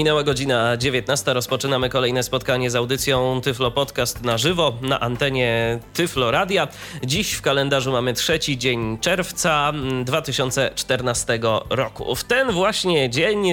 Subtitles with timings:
[0.00, 1.32] Minęła godzina 19.
[1.32, 6.68] Rozpoczynamy kolejne spotkanie z audycją Tyflo Podcast na żywo na antenie Tyflo Radia.
[7.04, 9.72] Dziś w kalendarzu mamy trzeci dzień czerwca
[10.04, 11.38] 2014
[11.70, 12.14] roku.
[12.14, 13.44] W ten właśnie dzień,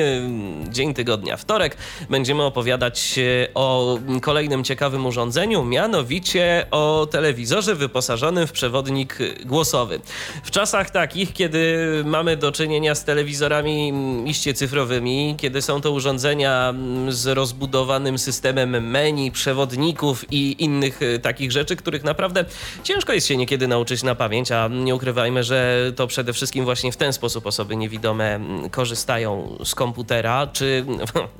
[0.69, 1.77] dzień tygodnia, wtorek,
[2.09, 3.19] będziemy opowiadać
[3.53, 9.99] o kolejnym ciekawym urządzeniu, mianowicie o telewizorze wyposażonym w przewodnik głosowy.
[10.43, 13.93] W czasach takich, kiedy mamy do czynienia z telewizorami
[14.25, 21.19] iście cyfrowymi, kiedy są to urządzenia, Mm, z rozbudowanym systemem menu, przewodników i innych y,
[21.19, 22.45] takich rzeczy, których naprawdę
[22.83, 26.91] ciężko jest się niekiedy nauczyć na pamięć, a nie ukrywajmy, że to przede wszystkim właśnie
[26.91, 30.85] w ten sposób osoby niewidome mm, korzystają z komputera, czy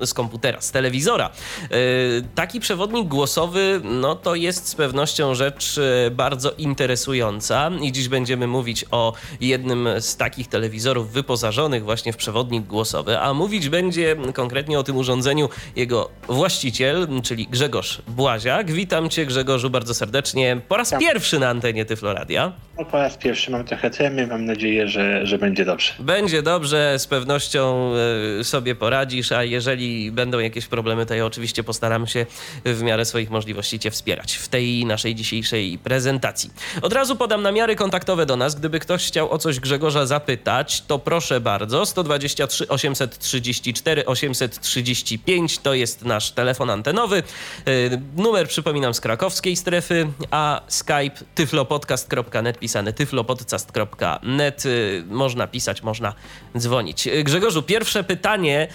[0.06, 1.30] z komputera, z telewizora.
[1.72, 8.08] Y, taki przewodnik głosowy, no to jest z pewnością rzecz y, bardzo interesująca i dziś
[8.08, 14.16] będziemy mówić o jednym z takich telewizorów wyposażonych właśnie w przewodnik głosowy, a mówić będzie
[14.34, 18.70] konkretnie o tym urządzeniu jego właściciel, czyli Grzegorz Błaziak.
[18.72, 20.60] Witam cię Grzegorzu bardzo serdecznie.
[20.68, 22.52] Po raz pierwszy na antenie Tyfloradia.
[22.78, 25.92] No, po raz pierwszy mam trochę tremy, mam nadzieję, że, że będzie dobrze.
[25.98, 27.92] Będzie dobrze, z pewnością
[28.40, 32.26] e, sobie poradzisz, a jeżeli będą jakieś problemy, to ja oczywiście postaram się
[32.64, 36.50] w miarę swoich możliwości cię wspierać w tej naszej dzisiejszej prezentacji.
[36.82, 38.54] Od razu podam namiary kontaktowe do nas.
[38.54, 41.86] Gdyby ktoś chciał o coś Grzegorza zapytać, to proszę bardzo.
[41.86, 47.22] 123 834 830 35 to jest nasz telefon antenowy.
[47.68, 54.66] Y, numer przypominam z krakowskiej strefy, a Skype tyflopodcast.net pisane tyflopodcast.net.
[54.66, 56.14] Y, można pisać, można
[56.58, 57.06] dzwonić.
[57.06, 58.68] Y, Grzegorzu, pierwsze pytanie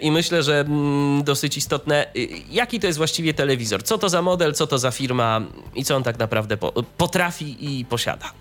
[0.00, 2.06] i myślę, że mm, dosyć istotne.
[2.50, 3.82] Jaki to jest właściwie telewizor?
[3.82, 5.40] Co to za model, co to za firma
[5.74, 6.56] i co on tak naprawdę
[6.96, 8.32] potrafi i posiada?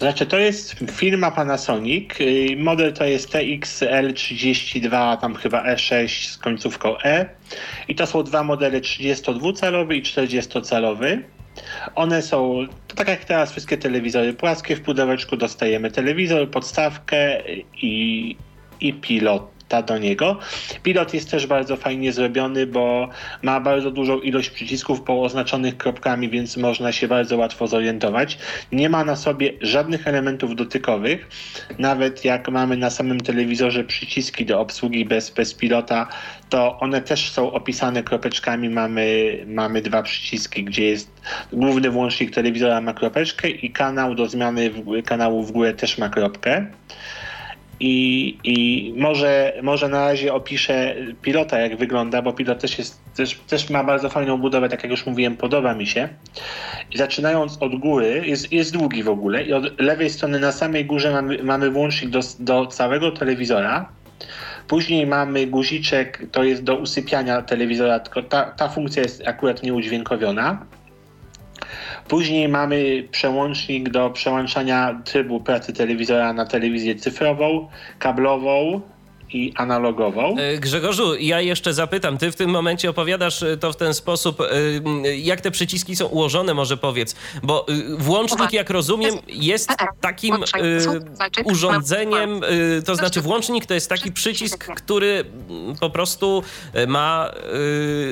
[0.00, 2.20] Znaczy, to jest firma Panasonic.
[2.20, 7.26] Y, model to jest TXL32, tam chyba E6 z końcówką E.
[7.88, 11.22] I to są dwa modele 32-calowy i 40-calowy.
[11.94, 17.42] One są, tak jak teraz wszystkie telewizory płaskie, w pudełeczku dostajemy telewizor, podstawkę
[17.82, 18.36] i,
[18.80, 20.38] i pilot do niego.
[20.82, 23.08] Pilot jest też bardzo fajnie zrobiony, bo
[23.42, 28.38] ma bardzo dużą ilość przycisków pooznaczonych kropkami, więc można się bardzo łatwo zorientować.
[28.72, 31.28] Nie ma na sobie żadnych elementów dotykowych.
[31.78, 36.08] Nawet jak mamy na samym telewizorze przyciski do obsługi bez, bez pilota,
[36.48, 38.68] to one też są opisane kropeczkami.
[38.68, 41.10] Mamy, mamy dwa przyciski, gdzie jest
[41.52, 44.70] główny włącznik telewizora ma kropeczkę i kanał do zmiany
[45.06, 46.66] kanału w górę też ma kropkę.
[47.80, 53.34] I, i może, może na razie opiszę pilota, jak wygląda, bo pilot też, jest, też,
[53.48, 56.08] też ma bardzo fajną budowę, tak jak już mówiłem, podoba mi się.
[56.90, 60.84] I zaczynając od góry, jest, jest długi w ogóle, i od lewej strony na samej
[60.84, 63.88] górze mamy, mamy włącznik do, do całego telewizora.
[64.68, 70.66] Później mamy guziczek, to jest do usypiania telewizora, tylko ta, ta funkcja jest akurat nieudźwiękowiona.
[72.08, 78.80] Później mamy przełącznik do przełączania trybu pracy telewizora na telewizję cyfrową, kablową,
[79.32, 80.36] i analogową.
[80.38, 84.40] E, Grzegorzu, ja jeszcze zapytam, ty w tym momencie opowiadasz e, to w ten sposób,
[84.40, 87.66] e, jak te przyciski są ułożone, może powiedz, bo
[87.98, 89.70] włącznik, jak rozumiem, jest
[90.00, 90.36] takim
[91.44, 92.40] urządzeniem,
[92.86, 95.24] to znaczy włącznik to jest taki przycisk, który
[95.80, 96.42] po prostu
[96.86, 97.30] ma,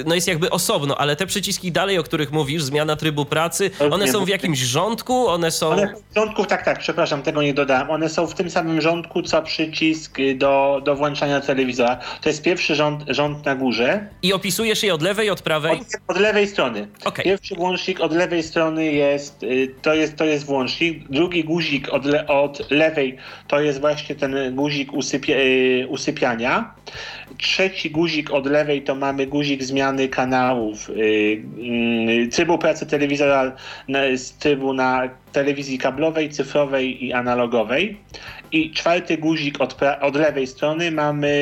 [0.07, 4.09] no jest jakby osobno, ale te przyciski dalej, o których mówisz, zmiana trybu pracy, one
[4.09, 5.69] są w jakimś rządku, one są...
[5.69, 9.23] One w rządku, tak, tak, przepraszam, tego nie dodałem, one są w tym samym rządku,
[9.23, 11.99] co przycisk do, do włącznika włączania telewizora.
[12.21, 14.07] To jest pierwszy rząd, rząd na górze.
[14.23, 15.73] I opisujesz je od lewej, od prawej?
[15.73, 16.89] Od, od lewej strony.
[17.05, 17.25] Okay.
[17.25, 21.09] Pierwszy włącznik od lewej strony jest y, to, jest, to jest włącznik.
[21.09, 23.17] Drugi guzik od, le, od lewej
[23.47, 26.75] to jest właśnie ten guzik usypia, y, usypiania.
[27.39, 30.91] Trzeci guzik od lewej to mamy guzik zmiany kanałów.
[30.97, 33.53] Yy, trybu pracy telewizora
[34.17, 37.97] z trybu na telewizji kablowej, cyfrowej i analogowej.
[38.53, 41.33] I czwarty guzik od, od lewej strony mamy,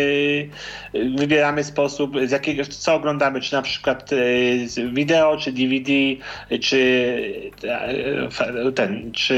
[1.16, 5.90] wybieramy sposób, z jakiego, co oglądamy, czy na przykład y, wideo, czy DVD,
[6.60, 6.80] czy
[8.74, 9.36] ten, czy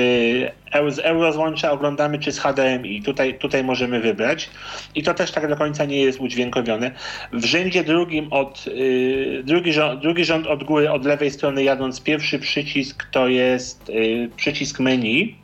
[0.88, 3.02] z Eurozłącza oglądamy, czy z HDMI.
[3.02, 4.50] Tutaj, tutaj możemy wybrać.
[4.94, 6.90] I to też tak do końca nie jest udźwiękowione.
[7.32, 12.00] W rzędzie drugim od, yy, drugi, rząd, drugi rząd od góry, od lewej strony jadąc,
[12.00, 15.37] pierwszy przycisk to jest yy, przycisk menu.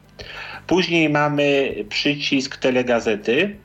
[0.67, 3.57] Później mamy przycisk telegazety.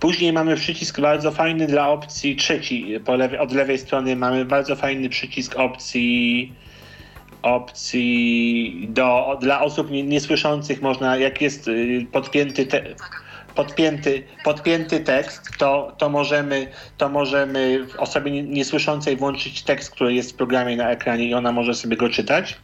[0.00, 2.98] Później mamy przycisk bardzo fajny dla opcji trzeci.
[3.08, 6.52] Lewej, od lewej strony mamy bardzo fajny przycisk opcji
[7.42, 12.82] opcji do, dla osób niesłyszących można, jak jest y, podpięty te,
[13.54, 16.66] podpięty, podpięty tekst, to, to, możemy,
[16.98, 21.74] to możemy osobie niesłyszącej włączyć tekst, który jest w programie na ekranie i ona może
[21.74, 22.56] sobie go czytać.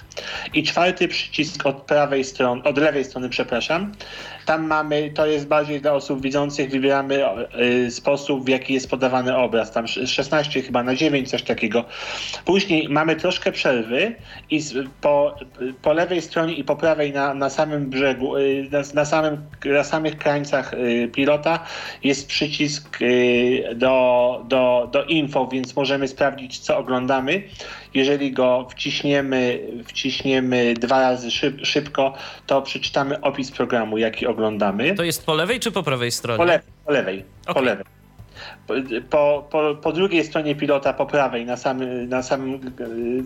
[0.55, 3.93] I czwarty przycisk od prawej strony, od lewej strony, przepraszam.
[4.47, 7.25] Tam mamy, to jest bardziej dla osób widzących, wybieramy
[7.87, 9.73] y, sposób, w jaki jest podawany obraz.
[9.73, 11.85] Tam 16 chyba na 9, coś takiego.
[12.45, 14.15] Później mamy troszkę przerwy
[14.51, 14.61] i
[15.01, 15.37] po,
[15.83, 19.85] po lewej stronie i po prawej na, na samym brzegu, y, na, na, samym, na
[19.85, 21.65] samych krańcach y, pilota
[22.05, 22.99] jest przycisk
[23.75, 27.43] do, do, do info, więc możemy sprawdzić, co oglądamy.
[27.95, 32.15] Jeżeli go wciśniemy, wciśniemy dwa razy szyb, szybko,
[32.47, 34.95] to przeczytamy opis programu, jaki oglądamy.
[34.95, 36.39] To jest po lewej czy po prawej stronie?
[36.39, 36.69] Po, lewej.
[36.85, 37.25] Po lewej.
[37.43, 37.55] Okay.
[37.55, 37.85] Po lewej.
[39.11, 42.61] Po, po, po, drugiej stronie pilota, po prawej, na samym, na, samym,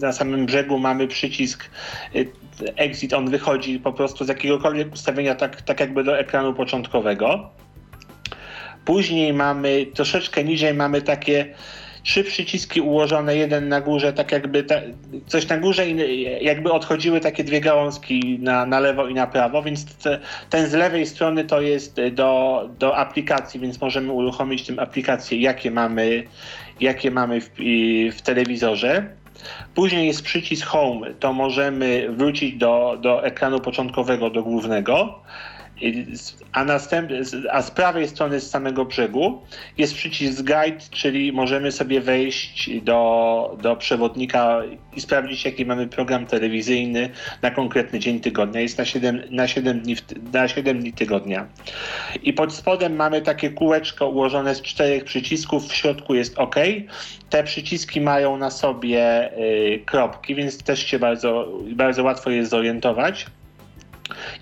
[0.00, 1.70] na samym brzegu mamy przycisk
[2.14, 2.28] y,
[2.76, 7.50] exit, on wychodzi po prostu z jakiegokolwiek ustawienia, tak, tak jakby do ekranu początkowego.
[8.84, 11.54] Później mamy, troszeczkę niżej mamy takie
[12.06, 14.75] trzy przyciski ułożone jeden na górze, tak jakby ta,
[15.26, 19.62] coś na górze i jakby odchodziły takie dwie gałązki na, na lewo i na prawo,
[19.62, 20.20] więc te,
[20.50, 25.70] ten z lewej strony to jest do, do aplikacji, więc możemy uruchomić tę aplikację, jakie
[25.70, 26.23] mamy,
[26.81, 27.50] jakie mamy w,
[28.17, 29.06] w telewizorze.
[29.75, 35.20] Później jest przycisk Home, to możemy wrócić do, do ekranu początkowego, do głównego
[36.52, 37.11] a, następ,
[37.50, 39.43] a z prawej strony z samego brzegu
[39.78, 44.62] jest przycisk guide, czyli możemy sobie wejść do, do przewodnika
[44.96, 47.11] i sprawdzić, jaki mamy program telewizyjny
[47.43, 48.61] na konkretny dzień tygodnia.
[48.61, 49.96] Jest na 7, na 7, dni,
[50.32, 51.46] na 7 dni tygodnia.
[52.22, 56.56] I pod spodem mamy takie kółeczko ułożone z czterech przycisków, w środku jest OK.
[57.31, 63.26] Te przyciski mają na sobie y, kropki, więc też się bardzo, bardzo łatwo jest zorientować.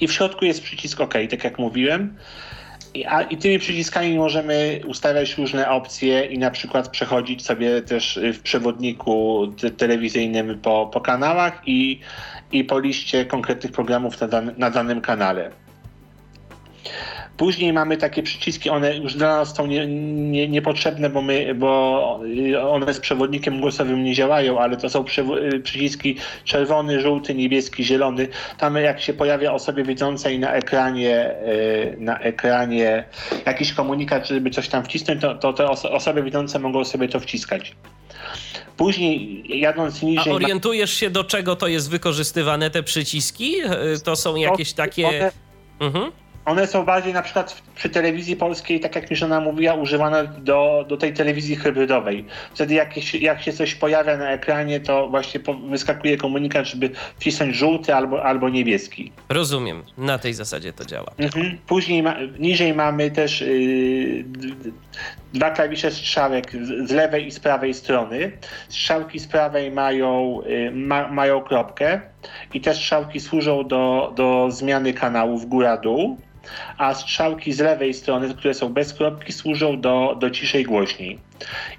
[0.01, 2.17] I w środku jest przycisk OK, tak jak mówiłem.
[2.95, 8.21] I, a, I tymi przyciskami możemy ustawiać różne opcje i na przykład przechodzić sobie też
[8.35, 12.01] w przewodniku te, telewizyjnym po, po kanałach i,
[12.53, 15.51] i po liście konkretnych programów na, dan, na danym kanale.
[17.37, 22.21] Później mamy takie przyciski, one już dla nas są nie, nie, niepotrzebne, bo, my, bo
[22.71, 25.05] one z przewodnikiem głosowym nie działają, ale to są
[25.63, 28.29] przyciski czerwony, żółty, niebieski, zielony.
[28.59, 33.05] Tam jak się pojawia osobie widzącej na ekranie, e, na ekranie
[33.47, 37.77] jakiś komunikat, żeby coś tam wcisnąć, to, to te osoby widzące mogą sobie to wciskać.
[38.77, 40.33] Później jadąc niżej...
[40.33, 43.55] A orientujesz się do czego to jest wykorzystywane te przyciski?
[43.65, 45.31] E, to są jakieś takie...
[45.81, 46.24] Mhm.
[46.45, 50.85] One są bardziej na przykład przy telewizji polskiej, tak jak mi żona mówiła, używane do,
[50.89, 52.25] do tej telewizji hybrydowej.
[52.55, 57.95] Wtedy jak, jak się coś pojawia na ekranie, to właśnie wyskakuje komunikat, żeby wcisnąć żółty
[57.95, 59.13] albo, albo niebieski.
[59.29, 59.83] Rozumiem.
[59.99, 61.11] Na tej zasadzie to działa.
[61.19, 61.59] Mhm.
[61.67, 64.25] Później ma, niżej mamy też yy,
[65.33, 66.53] dwa klawisze strzałek
[66.85, 68.33] z, lewej i z prawej strony.
[68.69, 72.01] Strzałki z prawej mają, yy, ma, mają kropkę
[72.55, 76.19] i te strzałki służą do, do zmiany kanałów góra-dół
[76.79, 81.19] a strzałki z lewej strony, które są bez kropki, służą do, do ciszej głośniej.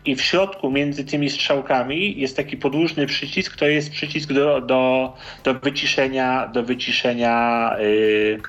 [0.06, 5.14] I w środku między tymi strzałkami jest taki podłużny przycisk, to jest przycisk do, do,
[5.44, 8.40] do wyciszenia, do wyciszenia yy,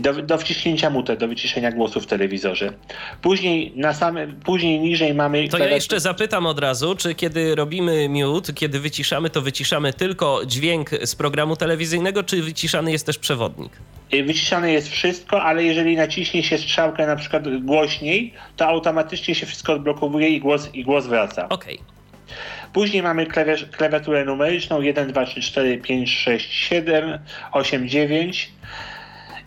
[0.00, 2.72] do, do wciśnięcia mute, do wyciszenia głosu w telewizorze.
[3.22, 5.48] Później na samym, później niżej mamy...
[5.48, 10.40] To ja jeszcze zapytam od razu, czy kiedy robimy mute, kiedy wyciszamy, to wyciszamy tylko
[10.46, 13.72] dźwięk z programu telewizyjnego, czy wyciszany jest też przewodnik?
[14.14, 19.46] Y, wyciszane jest wszystko, ale jeżeli naciśnie się strzałkę na przykład głośniej, to automatycznie się
[19.46, 21.48] wszystko odblokowuje i głos, i głos wraca.
[21.48, 21.74] Okej.
[21.74, 21.92] Okay.
[22.72, 23.26] Później mamy
[23.76, 27.18] klawiaturę numeryczną 1, 2, 3, 4, 5, 6, 7,
[27.52, 28.52] 8, 9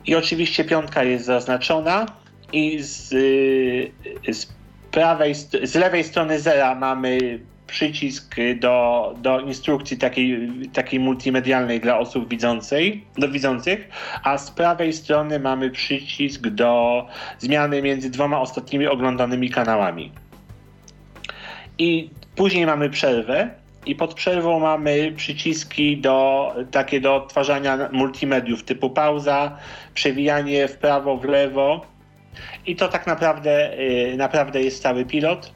[0.05, 2.05] i oczywiście piątka jest zaznaczona
[2.53, 4.47] i z, y, z
[4.91, 12.29] prawej, z lewej strony zera mamy przycisk do, do instrukcji takiej, takiej multimedialnej dla osób
[12.29, 13.89] widzącej, do widzących,
[14.23, 17.05] a z prawej strony mamy przycisk do
[17.39, 20.11] zmiany między dwoma ostatnimi oglądanymi kanałami.
[21.77, 23.49] I później mamy przerwę,
[23.85, 29.57] i pod przerwą mamy przyciski do, takie do odtwarzania multimediów typu pauza,
[29.93, 31.85] przewijanie w prawo, w lewo.
[32.65, 35.51] I to tak naprawdę, y, naprawdę jest cały pilot.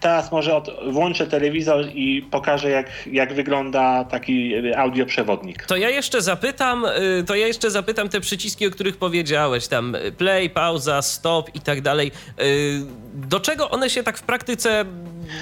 [0.00, 5.66] teraz może od, włączę telewizor i pokażę, jak, jak wygląda taki audioprzewodnik.
[5.66, 9.96] To ja jeszcze zapytam, y, to ja jeszcze zapytam te przyciski, o których powiedziałeś, tam
[10.18, 12.12] play, pauza, stop i tak dalej.
[12.40, 12.80] Y,
[13.14, 14.84] do czego one się tak w praktyce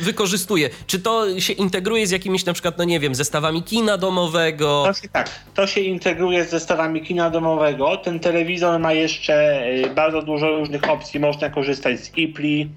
[0.01, 0.71] wykorzystuje?
[0.87, 4.85] Czy to się integruje z jakimiś na przykład, no nie wiem, zestawami kina domowego?
[4.87, 7.97] To tak, to się integruje z zestawami kina domowego.
[7.97, 11.21] Ten telewizor ma jeszcze y, bardzo dużo różnych opcji.
[11.21, 12.69] Można korzystać z iPli,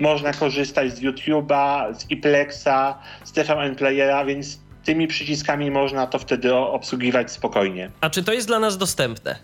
[0.00, 2.94] można korzystać z YouTube'a, z iPlexa,
[3.24, 7.90] z TVN Playera, więc tymi przyciskami można to wtedy obsługiwać spokojnie.
[8.00, 9.36] A czy to jest dla nas dostępne?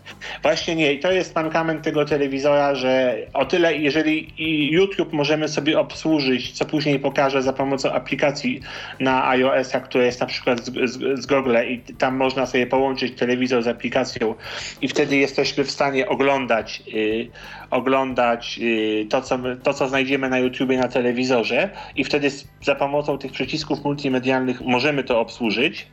[0.43, 0.93] Właśnie nie.
[0.93, 4.33] I to jest mankament tego telewizora, że o tyle, jeżeli
[4.73, 8.61] YouTube możemy sobie obsłużyć, co później pokażę za pomocą aplikacji
[9.01, 13.19] na iOS-a, która jest na przykład z, z, z Google i tam można sobie połączyć
[13.19, 14.35] telewizor z aplikacją
[14.83, 17.29] i wtedy jesteśmy w stanie oglądać, yy,
[17.71, 22.31] oglądać yy, to, co, to, co znajdziemy na YouTubie na telewizorze i wtedy
[22.63, 25.87] za pomocą tych przycisków multimedialnych możemy to obsłużyć.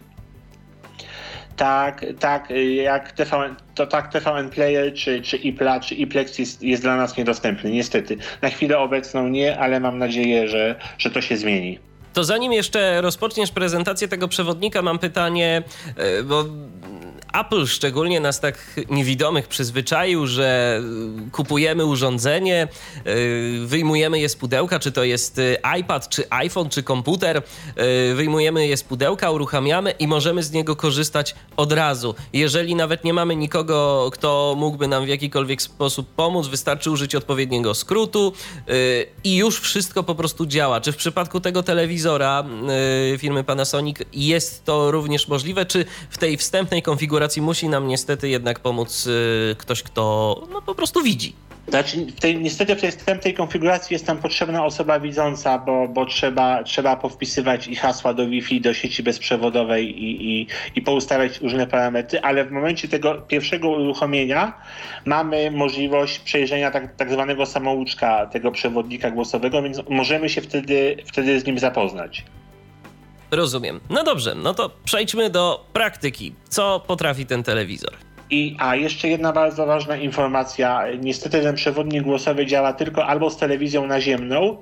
[1.55, 2.53] Tak, tak
[2.83, 7.17] jak TVN, to tak TVN Player, czy, czy iPla, czy iPlex jest, jest dla nas
[7.17, 8.17] niedostępny, niestety.
[8.41, 11.79] Na chwilę obecną nie, ale mam nadzieję, że, że to się zmieni.
[12.13, 15.63] To zanim jeszcze rozpoczniesz prezentację tego przewodnika, mam pytanie,
[15.95, 16.45] e, bo
[17.33, 20.81] Apple szczególnie nas tak niewidomych przyzwyczaił, że
[21.31, 22.67] kupujemy urządzenie,
[23.07, 27.41] y, wyjmujemy je z pudełka, czy to jest y, iPad, czy iPhone, czy komputer,
[28.15, 32.15] wyjmujemy je z pudełka, uruchamiamy i możemy z niego korzystać od razu.
[32.33, 37.73] Jeżeli nawet nie mamy nikogo, kto mógłby nam w jakikolwiek sposób pomóc, wystarczy użyć odpowiedniego
[37.73, 38.33] skrótu
[39.23, 40.81] i już wszystko po prostu działa.
[40.81, 41.96] Czy w przypadku tego telewizora
[43.17, 48.29] firmy Panasonic jest to również możliwe, czy w tej wstępnej konfiguracji konfiguracji musi nam niestety
[48.29, 50.03] jednak pomóc y, ktoś, kto
[50.51, 51.46] no, po prostu widzi.
[51.67, 56.05] Znaczy, w tej, niestety w tej wstępnej konfiguracji jest tam potrzebna osoba widząca, bo, bo
[56.05, 61.67] trzeba, trzeba powpisywać i hasła do Wi-Fi, do sieci bezprzewodowej i, i, i poustawiać różne
[61.67, 64.53] parametry, ale w momencie tego pierwszego uruchomienia
[65.05, 71.39] mamy możliwość przejrzenia tak, tak zwanego samouczka tego przewodnika głosowego, więc możemy się wtedy, wtedy
[71.39, 72.23] z nim zapoznać.
[73.31, 73.79] Rozumiem.
[73.89, 76.33] No dobrze, no to przejdźmy do praktyki.
[76.49, 78.06] Co potrafi ten telewizor?
[78.29, 80.83] I, a jeszcze jedna bardzo ważna informacja.
[80.99, 84.57] Niestety ten przewodnik głosowy działa tylko albo z telewizją naziemną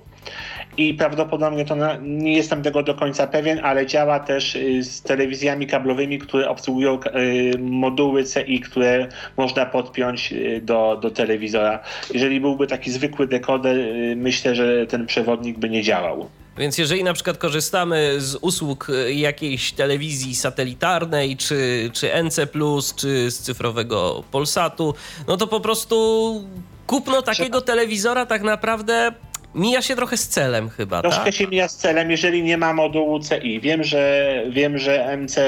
[0.77, 5.01] i prawdopodobnie to na, nie jestem tego do końca pewien, ale działa też y, z
[5.01, 9.07] telewizjami kablowymi, które obsługują y, moduły CI, które
[9.37, 11.79] można podpiąć y, do, do telewizora.
[12.13, 13.77] Jeżeli byłby taki zwykły dekoder,
[14.15, 16.29] myślę, że ten przewodnik by nie działał.
[16.57, 22.47] Więc jeżeli na przykład korzystamy z usług e, jakiejś telewizji satelitarnej, czy, czy NC,
[22.95, 24.93] czy z cyfrowego Polsatu,
[25.27, 26.43] no to po prostu
[26.87, 29.11] kupno takiego telewizora tak naprawdę
[29.55, 31.33] mija się trochę z celem chyba, Troszkę tak?
[31.33, 33.59] się mija z celem, jeżeli nie ma modułu CI.
[33.59, 35.39] Wiem, że wiem, że MC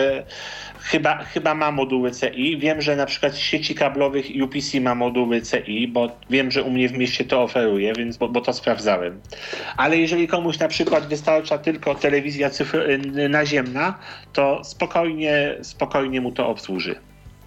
[0.80, 2.58] chyba, chyba ma moduły CI.
[2.58, 6.90] Wiem, że na przykład sieci kablowych UPC ma moduły CI, bo wiem, że u mnie
[6.90, 9.22] w mieście to oferuje, więc bo, bo to sprawdzałem.
[9.78, 14.00] Ale jeżeli komuś na przykład wystarcza tylko telewizja cyfr y, naziemna,
[14.34, 16.96] to spokojnie, spokojnie mu to obsłuży.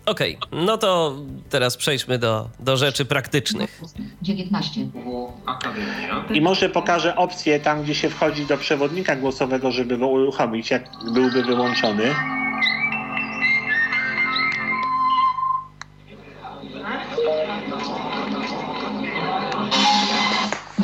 [0.06, 1.16] Okej, okay, no to
[1.50, 3.80] teraz przejdźmy do, do rzeczy praktycznych.
[4.22, 4.86] 19.
[6.34, 10.90] I może pokażę opcję tam, gdzie się wchodzi do przewodnika głosowego, żeby go uruchomić, jak
[11.12, 12.14] byłby wyłączony.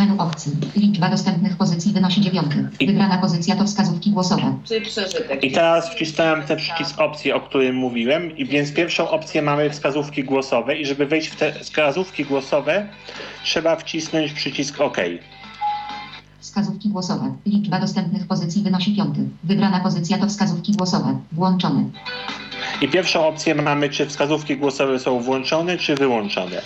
[0.06, 0.52] Menu opcji.
[0.76, 2.68] Liczba dostępnych pozycji wynosi dziewiąty.
[2.80, 4.58] Wybrana pozycja to wskazówki głosowe.
[4.64, 5.44] Czy przeżytek.
[5.44, 8.36] I teraz wcisnąłem ten przycisk opcji, o którym mówiłem.
[8.36, 12.88] I więc pierwszą opcję mamy wskazówki głosowe i żeby wejść w te wskazówki głosowe
[13.44, 14.96] trzeba wcisnąć przycisk OK.
[16.40, 17.34] Wskazówki głosowe.
[17.46, 19.20] Liczba dostępnych pozycji wynosi piąty.
[19.44, 21.18] Wybrana pozycja to wskazówki głosowe.
[21.32, 21.84] Włączone.
[22.80, 26.62] I pierwszą opcję mamy, czy wskazówki głosowe są włączone, czy wyłączone.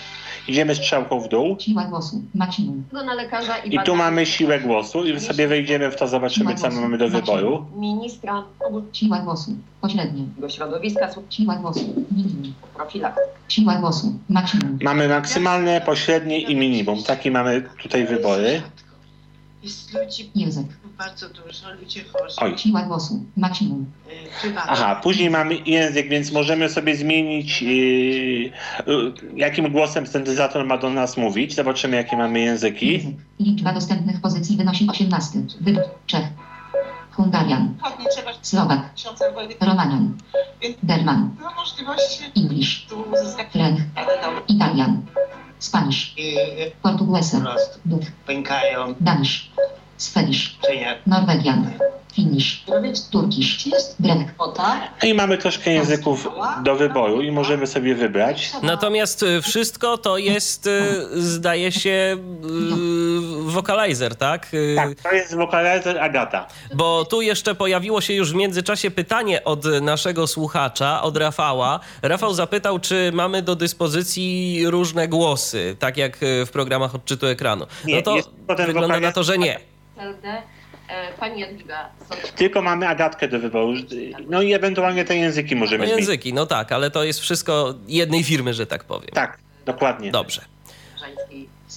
[0.50, 1.56] Idziemy strzałką w dół.
[1.60, 2.22] Siła głosu.
[2.34, 2.84] Maksimum.
[2.92, 6.70] na lekarza i, I tu mamy siłę głosu i sobie wejdziemy w to, zobaczymy, co
[6.70, 7.66] mamy do wyboru.
[7.76, 8.44] Ministra
[8.92, 9.50] Siła głosu.
[9.80, 10.24] Pośrednie.
[10.38, 12.04] do środowiska Siła głosu.
[12.16, 12.54] Minimum.
[12.74, 13.28] profilaktyki.
[13.48, 14.14] Siła głosu.
[14.28, 14.78] Maksimum.
[14.82, 17.02] Mamy maksymalne, pośrednie i minimum.
[17.02, 18.62] Takie mamy tutaj wybory.
[20.34, 20.66] Język.
[21.00, 22.36] Bardzo dużo, ludzie chorzy.
[22.36, 22.58] Oj.
[22.58, 23.24] Siła głosu.
[23.36, 23.86] Maksimum.
[24.44, 24.54] y.
[24.56, 28.52] Aha, później mamy język, więc możemy sobie zmienić, yy, yy,
[29.36, 31.54] jakim głosem syntezator ma do nas mówić.
[31.54, 32.92] Zobaczymy, jakie mamy języki.
[32.92, 33.16] Język.
[33.40, 35.38] Liczba dostępnych pozycji wynosi 18.
[35.60, 35.82] Wybór.
[36.06, 36.24] Czech.
[37.10, 37.74] Hungarian.
[38.42, 38.80] Słowak.
[39.60, 40.18] Romanian.
[40.82, 41.36] German.
[41.40, 41.50] No
[42.36, 42.86] English.
[43.52, 43.80] French.
[44.48, 45.02] Italian.
[45.58, 46.14] Spanish.
[46.16, 46.36] i
[46.82, 47.38] Portuguesa.
[47.38, 48.02] po prostu Dud.
[48.26, 48.94] pękają.
[49.00, 49.50] Danish.
[50.02, 50.98] Swedish, nie?
[51.06, 51.70] Norwegian,
[52.14, 52.64] Finnish,
[53.10, 53.68] Turkish,
[54.00, 54.18] Grek,
[55.02, 56.28] No i mamy troszkę języków
[56.64, 58.50] do wyboru i możemy sobie wybrać.
[58.62, 60.80] Natomiast y, wszystko to jest, y,
[61.22, 62.16] zdaje się,
[63.48, 64.54] y, vocalizer, tak?
[64.54, 66.46] Y, Tak, to jest wokalizer Agata.
[66.74, 71.80] Bo tu jeszcze pojawiło się już w międzyczasie pytanie od naszego słuchacza, od Rafała.
[72.02, 77.66] Rafał zapytał, czy mamy do dyspozycji różne głosy, tak jak y, w programach odczytu ekranu.
[77.84, 79.69] Nie, no to jest potem wygląda na wokalizer- to, że nie.
[80.00, 80.24] LD.
[80.88, 81.88] E, Pani Jadwiga.
[82.36, 83.72] Tylko mamy Agatkę do wyboru.
[84.28, 86.06] No i ewentualnie te języki No możemy zmienić.
[86.06, 89.10] języki, no tak, ale to jest wszystko jednej firmy, że tak powiem.
[89.14, 90.10] Tak, dokładnie.
[90.10, 90.42] Dobrze.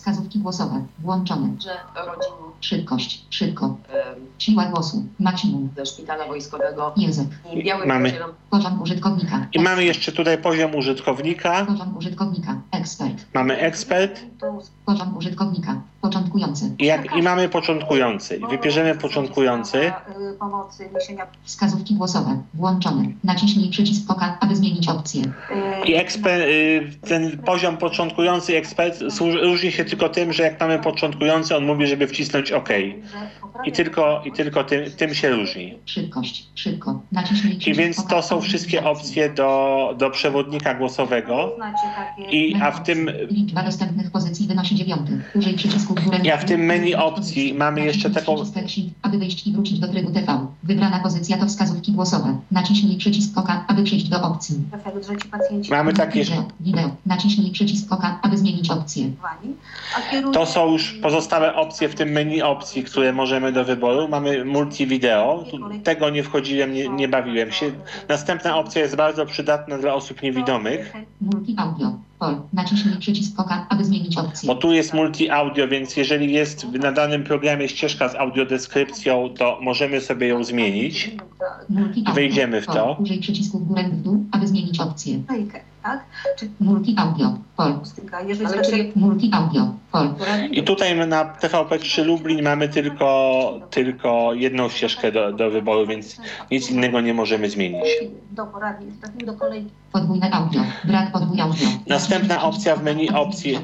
[0.03, 1.69] Wskazówki głosowe, włączone, że
[2.05, 3.75] rodzin szybkość, szybko, em,
[4.37, 6.93] siła głosu, maksimum, ze szpitala wojskowego.
[6.97, 8.11] Język, i Mamy.
[8.11, 11.65] poziom poziom użytkownika, I mamy jeszcze tutaj poziom użytkownika.
[11.65, 14.21] poziom użytkownika, ekspert, Mamy ekspert.
[14.85, 18.35] Poziom użytkownika, początkujący, i, jak, i mamy początkujący.
[18.37, 19.77] I wybierzemy początkujący.
[19.87, 19.91] y,
[20.39, 26.91] pomocy niesienia wskazówki głosowe, włączone, naciśnij przycisk oka, aby zmienić opcję, y, I eksper, y,
[27.07, 31.87] ten poziom początkujący ekspert służy- różni się tylko tym, że jak mamy początkujący, on mówi,
[31.87, 32.69] żeby wcisnąć OK.
[33.65, 35.77] I tylko, i tylko tym, tym się różni.
[35.85, 37.01] szybkość, szybko,
[37.65, 41.55] I więc to są wszystkie opcje do, do przewodnika głosowego.
[42.31, 45.21] I, a w tym Liczba dostępnych pozycji wynosi dziewiąty.
[45.35, 46.19] Użyj przycisku w górę.
[46.23, 48.45] Ja w tym menu opcji mamy jeszcze taką-
[49.01, 50.47] aby wyjść i wrócić do trybu TV.
[50.63, 52.39] Wybrana pozycja to wskazówki głosowe.
[52.51, 54.55] Naciśnij przycisk oka, aby przejść do opcji.
[55.69, 56.25] Mamy takie.
[57.05, 59.11] Naciśnij przycisk oka, aby zmienić opcję.
[60.33, 64.07] To są już pozostałe opcje w tym menu opcji, które możemy do wyboru.
[64.07, 67.71] Mamy multi video, Tu- tego nie wchodziłem, nie, nie bawiłem się.
[68.09, 71.55] Następna opcja jest bardzo przydatna dla osób niewidomych, Multi
[72.23, 72.39] audio.
[72.41, 72.47] Pol.
[72.53, 74.47] Naciśnij przycisk oka, aby zmienić opcję.
[74.47, 79.59] bo tu jest multi audio, więc jeżeli jest na danym programie ścieżka z audiodeskrypcją, to
[79.61, 81.11] możemy sobie ją zmienić.
[81.77, 82.13] Audio.
[82.13, 82.97] Wejdziemy w to.
[82.99, 85.19] Użyj przycisku w górę w dół, aby zmienić opcję.
[85.83, 86.03] Tak?
[86.39, 87.37] Czy Multi audio.
[87.57, 87.73] Pol.
[88.27, 89.73] jeżeli Ale czyli- Multi audio.
[89.91, 90.07] Pol.
[90.51, 96.21] I tutaj na TVP3 Lublin mamy tylko, tylko jedną ścieżkę do, do wyboru, więc
[96.51, 97.83] nic innego nie możemy zmienić.
[98.31, 98.87] do poradni,
[99.25, 99.67] do kolei.
[99.91, 100.61] Podwójne audio.
[100.83, 101.22] Brak audio.
[101.93, 103.59] Następna opcja w menu opcji.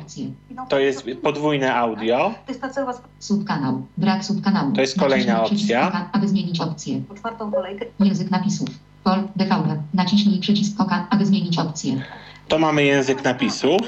[0.70, 2.34] To jest podwójne audio.
[3.20, 3.86] Subkanał.
[3.98, 4.72] Brak subkanału.
[4.72, 6.10] To jest kolejna opcja.
[6.12, 7.02] aby zmienić opcję.
[7.10, 7.86] po czwartą kolejkę.
[8.00, 8.70] Język napisów.
[9.04, 9.24] Pol.
[9.36, 9.80] DVB.
[9.94, 12.02] Naciśnij przycisk oka, aby zmienić opcję.
[12.48, 13.82] To mamy język napisów.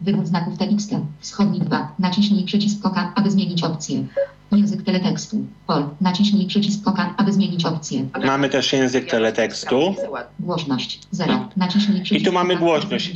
[0.00, 0.92] Wybór znaków TXT.
[1.20, 1.92] Wschodni 2.
[1.98, 4.04] Naciśnij przycisk oka, aby zmienić opcję.
[4.52, 5.36] Język teletekstu.
[5.66, 5.84] Pol.
[6.00, 8.06] Naciśnij przycisk oka, aby zmienić opcję.
[8.24, 9.94] Mamy też język teletekstu.
[10.40, 11.00] Głośność.
[11.10, 11.48] 0.
[11.56, 13.12] Naciśnij przycisk I tu mamy głośność.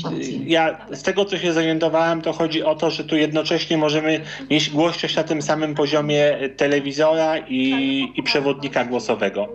[0.46, 4.20] Ja z tego co się zorientowałem, to chodzi o to, że tu jednocześnie możemy
[4.50, 9.48] mieć głośność na tym samym poziomie telewizora i, i przewodnika głosowego.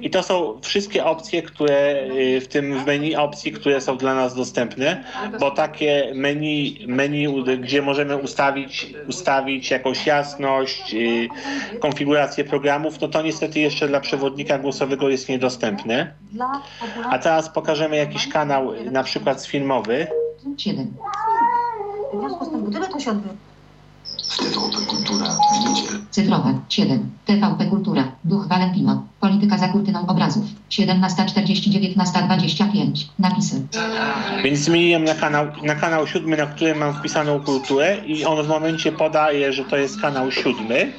[0.00, 2.04] I to są wszystkie opcje, które
[2.36, 5.04] y, w tym w menu opcji, które są dla nas dostępne,
[5.40, 11.07] bo takie menu, menu gdzie możemy ustawić, ustawić jakąś jasność, y,
[11.80, 16.12] konfigurację programów, no to niestety jeszcze dla przewodnika głosowego jest niedostępne.
[17.10, 20.06] A teraz pokażemy jakiś kanał, na przykład filmowy.
[20.56, 20.94] 7.
[22.14, 23.34] w związku z tym, gdyby to się odbyło,
[24.36, 25.98] TVP Kultura w niedzielę.
[26.10, 26.60] Cyfrowe.
[26.68, 27.10] 7.
[27.26, 28.12] TVP Kultura.
[28.24, 29.02] Duch Valentino.
[29.20, 30.44] Polityka za kurtyną obrazów.
[30.70, 33.04] 17.40, 19.25.
[33.18, 33.66] Napisy.
[34.44, 38.48] Więc zmieniłem na kanał, na kanał siódmy, na którym mam wpisaną kulturę i on w
[38.48, 40.92] momencie podaje, że to jest kanał siódmy,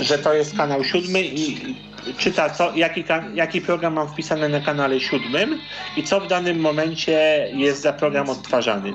[0.00, 1.74] że to jest kanał siódmy i
[2.18, 5.58] czyta, co, jaki, jaki program mam wpisany na kanale siódmym
[5.96, 8.92] i co w danym momencie jest za program odtwarzany.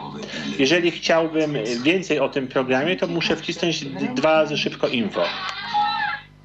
[0.59, 5.21] Jeżeli chciałbym więcej o tym programie, to muszę wcisnąć dwa razy szybko info.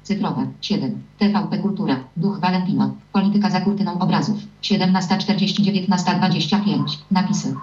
[0.03, 0.47] Cyfrowe.
[0.61, 1.01] 7.
[1.19, 1.99] TVP Kultura.
[2.17, 2.95] Duch Valentino.
[3.13, 4.37] Polityka za kurtyną obrazów.
[4.61, 6.83] 17.40, 19.25.
[7.11, 7.55] Napisy.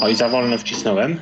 [0.00, 1.20] Oj, za wolno wcisnąłem.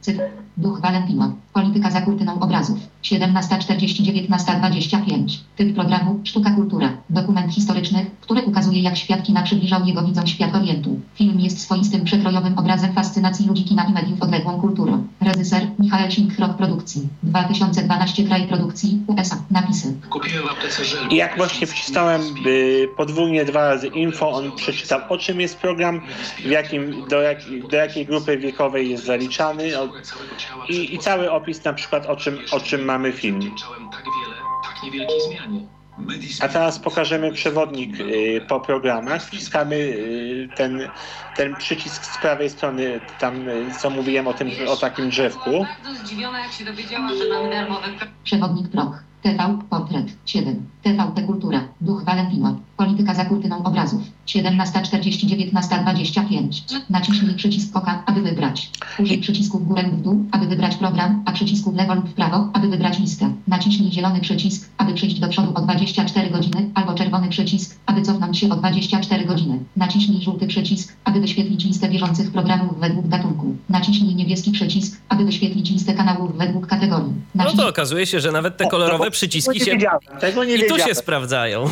[0.00, 0.22] Cyfr.
[0.56, 1.32] Duch Valentino.
[1.52, 2.78] Polityka za kurtyną obrazów.
[3.04, 5.38] 17.40, 19.25.
[5.56, 6.88] Typ programu Sztuka Kultura.
[7.10, 11.00] Dokument historyczny, który ukazuje jak świat kina przybliżał jego widzom świat Orientu.
[11.14, 15.06] Film jest swoistym przekrojowym obrazem fascynacji ludzi kina i mediów odległą kulturą.
[15.20, 17.08] Reżyser Michael Shinkrok Produkcji.
[17.22, 19.36] 2012 kraj produkcji USA.
[19.50, 19.94] Napisy.
[20.10, 21.08] Kupiłem w aptece żel.
[21.10, 26.00] I jak właśnie wcisnąłem y, podwójnie dwa razy info, on przeczytał o czym jest program,
[26.36, 27.38] w jakim, do, jak,
[27.70, 29.88] do jakiej grupy wiekowej jest zaliczany o,
[30.68, 33.40] i, i cały opis na przykład o czym, o czym mamy film.
[33.60, 35.72] Tak tak.
[36.40, 39.26] A teraz pokażemy przewodnik y, po programach.
[39.26, 40.88] Wciskamy y, ten,
[41.36, 45.66] ten przycisk z prawej strony, tam y, co mówiłem o tym, o takim drzewku.
[45.84, 47.86] Bardzo zdziwiona, jak się dowiedziała, że mamy darmowe
[48.24, 49.02] Przewodnik proch.
[49.22, 50.66] TV, portret, 7.
[50.82, 56.80] TVP Kultura, Duch Valentino, Polityka za kurtyną obrazów, 17.40, 19.25.
[56.90, 58.70] Naciśnij przycisk oka, aby wybrać.
[58.98, 62.08] Użyj przycisku w górę lub w dół, aby wybrać program, a przycisku w lewo lub
[62.08, 63.32] w prawo, aby wybrać listę.
[63.48, 68.38] Naciśnij zielony przycisk, aby przejść do przodu o 24 godziny, albo czerwony przycisk, aby cofnąć
[68.38, 69.58] się o 24 godziny.
[69.76, 73.56] Naciśnij żółty przycisk, aby wyświetlić listę bieżących programów według gatunku.
[73.68, 77.12] Naciśnij niebieski przycisk, aby wyświetlić listę kanałów według kategorii.
[77.34, 80.66] No Naciśnij to okazuje się, że nawet te kolorowe przyciski się wiedziałem, tego nie i
[80.66, 81.64] tu się sprawdzają.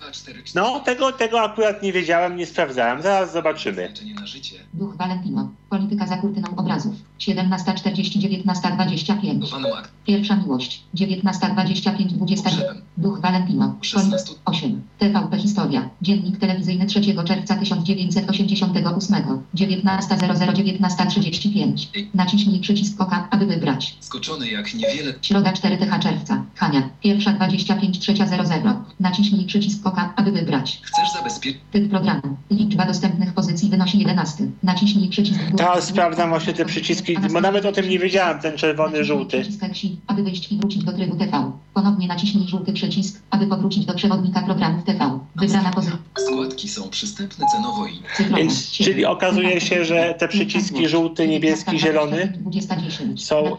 [0.00, 0.66] 2, 4, 4.
[0.66, 3.02] No, tego, tego akurat nie wiedziałem, nie sprawdzałem.
[3.02, 3.82] Zaraz zobaczymy.
[3.82, 4.56] Leczenie na życie.
[4.74, 5.50] Duch Valentino.
[5.70, 6.94] Polityka za kurtyną obrazów.
[7.20, 9.50] 17.40, 19.25.
[9.50, 9.88] Vanuatu.
[10.06, 10.82] Pierwsza miłość.
[10.94, 12.50] 19.25, 20.
[12.50, 12.82] Pogrzebem.
[12.96, 13.76] Duch Valentino.
[13.82, 14.34] 16.
[14.44, 14.82] 8.
[14.98, 15.90] TVP Historia.
[16.02, 19.16] Dziennik telewizyjny 3 czerwca 1988.
[19.54, 22.06] 19.00, 19.35.
[22.14, 23.96] Naciśnij przycisk oka, aby wybrać.
[24.00, 25.14] Skoczony jak niewiele.
[25.22, 26.44] Środa 4 TH czerwca.
[26.54, 26.90] Hania.
[27.00, 28.84] Pierwsza 25, trzecia 00.
[29.00, 30.80] Naciśnij przycisk aby wybrać.
[30.84, 31.60] Chcesz zabezpieczyć.
[31.72, 32.36] Typ programu.
[32.50, 34.44] Liczba dostępnych pozycji wynosi 11.
[34.62, 35.40] Naciśnij przycisk.
[35.56, 39.40] Teraz sprawdzam właśnie te przyciski, bo nawet o tym nie wiedziałem, ten czerwony, żółty.
[39.40, 39.64] Przycisk
[40.06, 41.52] aby wyjść i wrócić do trybu TV.
[41.74, 45.20] Ponownie naciśnij żółty przycisk, aby powrócić do przewodnika programów TV.
[45.36, 45.98] Wybrana pozycja.
[46.18, 48.02] Składki są przystępne cenowo i.
[48.36, 53.26] Więc, czyli okazuje się, że te przyciski żółty, niebieski, zielony 2010.
[53.26, 53.56] są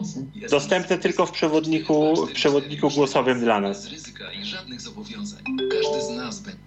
[0.50, 3.82] dostępne tylko w przewodniku, w przewodniku głosowym dla nas.
[3.82, 5.42] Bez ryzyka i żadnych zobowiązań.
[5.70, 6.19] Każdy z.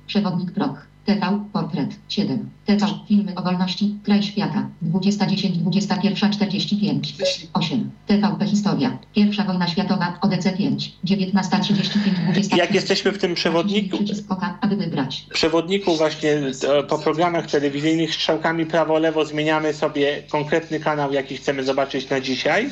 [0.07, 0.92] Przewodnik proch.
[1.05, 2.49] TV, portret, 7.
[2.65, 7.17] TV, filmy o wolności, kraj świata, 2010, 21.45.
[7.17, 7.91] Wyślij 8.
[8.07, 12.57] TVP Historia, pierwsza wojna światowa, ODC 5, 1935, 20.
[12.57, 13.97] Jak jesteśmy w tym przewodniku,
[14.29, 15.25] oka, aby wybrać.
[15.33, 22.09] przewodniku właśnie e, po programach telewizyjnych strzałkami prawo-lewo zmieniamy sobie konkretny kanał, jaki chcemy zobaczyć
[22.09, 22.69] na dzisiaj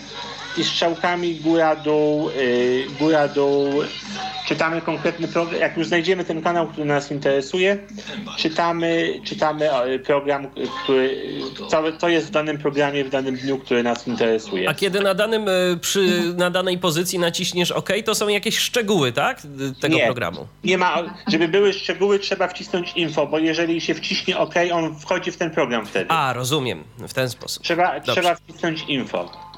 [0.58, 3.70] i strzałkami góra-dół, y, góra-dół
[4.48, 5.62] czytamy konkretny program.
[5.62, 7.78] Jak już znajdziemy ten kanał, który nas interesuje.
[8.38, 10.48] Czytamy, czytamy e, program,
[10.84, 11.32] który,
[11.70, 14.70] co, co jest w danym programie w danym dniu, który nas interesuje.
[14.70, 19.12] A kiedy na, danym, e, przy, na danej pozycji naciśniesz OK, to są jakieś szczegóły,
[19.12, 19.42] tak?
[19.82, 20.06] Tego Nie.
[20.06, 20.48] programu.
[20.64, 25.32] Nie ma, żeby były szczegóły, trzeba wcisnąć info, bo jeżeli się wciśnie OK, on wchodzi
[25.32, 26.06] w ten program wtedy.
[26.12, 26.84] A, rozumiem.
[26.98, 27.64] W ten sposób.
[27.64, 28.14] Trzeba, Dobrze.
[28.14, 29.51] trzeba wcisnąć info.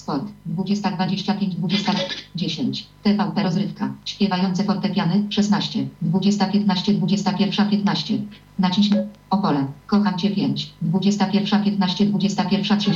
[0.00, 0.24] Sport.
[0.46, 2.86] 2025, 2010.
[3.02, 3.94] TVP rozrywka.
[4.04, 5.26] Śpiewające fortepiany.
[5.30, 5.86] 16.
[6.02, 8.18] 2015, 21.15.
[8.58, 9.00] Naciśnij.
[9.30, 9.66] Opole.
[9.86, 10.70] Kocham cię 5.
[10.82, 12.92] 21.15, 21.30.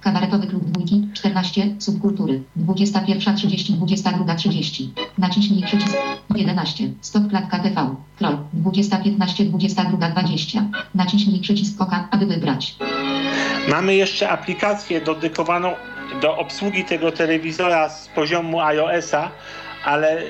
[0.00, 1.08] Kabaretowy klub dwójki.
[1.12, 1.74] 14.
[1.78, 2.42] Subkultury.
[2.56, 4.88] 21.30, 22.30.
[5.18, 5.96] Naciśnij przycisk.
[6.36, 6.90] 11.
[7.00, 7.96] Stop klatka TV.
[8.18, 8.38] Troll.
[8.64, 10.64] 20.15, 22.20.
[10.94, 12.76] Naciśnij przycisk oka, aby wybrać.
[13.70, 15.74] Mamy jeszcze aplikację dedykowaną
[16.20, 19.30] do obsługi tego telewizora z poziomu iOS-a,
[19.84, 20.22] ale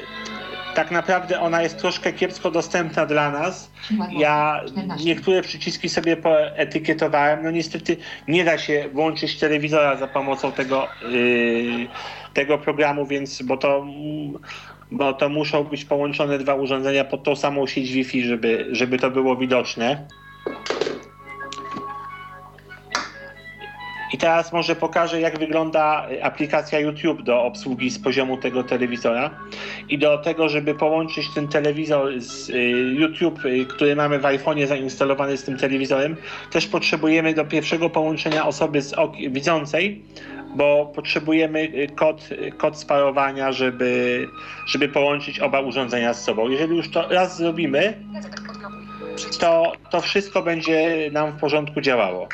[0.75, 3.71] tak naprawdę ona jest troszkę kiepsko dostępna dla nas.
[4.11, 4.61] Ja
[5.05, 7.45] niektóre przyciski sobie poetykietowałem.
[7.45, 7.97] No niestety
[8.29, 11.89] nie da się włączyć telewizora za pomocą tego, yy,
[12.35, 13.87] tego programu, więc bo to,
[14.91, 19.11] bo to muszą być połączone dwa urządzenia pod tą samą sieć Wi-Fi, żeby, żeby to
[19.11, 20.07] było widoczne.
[24.13, 29.31] I teraz może pokażę, jak wygląda aplikacja YouTube do obsługi z poziomu tego telewizora.
[29.89, 32.55] I do tego, żeby połączyć ten telewizor z y,
[32.99, 36.17] YouTube, y, który mamy w iPhone'ie zainstalowany z tym telewizorem,
[36.51, 40.03] też potrzebujemy do pierwszego połączenia osoby z ok- widzącej,
[40.57, 44.27] bo potrzebujemy y, kod, y, kod sparowania, żeby,
[44.67, 46.49] żeby połączyć oba urządzenia z sobą.
[46.49, 47.95] Jeżeli już to raz zrobimy,
[49.41, 52.29] to, to wszystko będzie nam w porządku działało.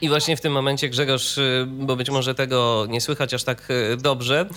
[0.00, 3.70] I właśnie w tym momencie Grzegorz, y, bo być może tego nie słychać aż tak
[3.70, 4.48] y, dobrze,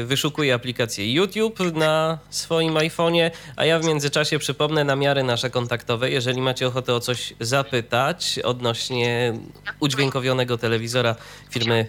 [0.00, 6.10] y, wyszukuje aplikację YouTube na swoim iPhone'ie, a ja w międzyczasie przypomnę namiary nasze kontaktowe.
[6.10, 9.34] Jeżeli macie ochotę o coś zapytać odnośnie
[9.80, 11.16] udźwiękowionego telewizora
[11.50, 11.88] firmy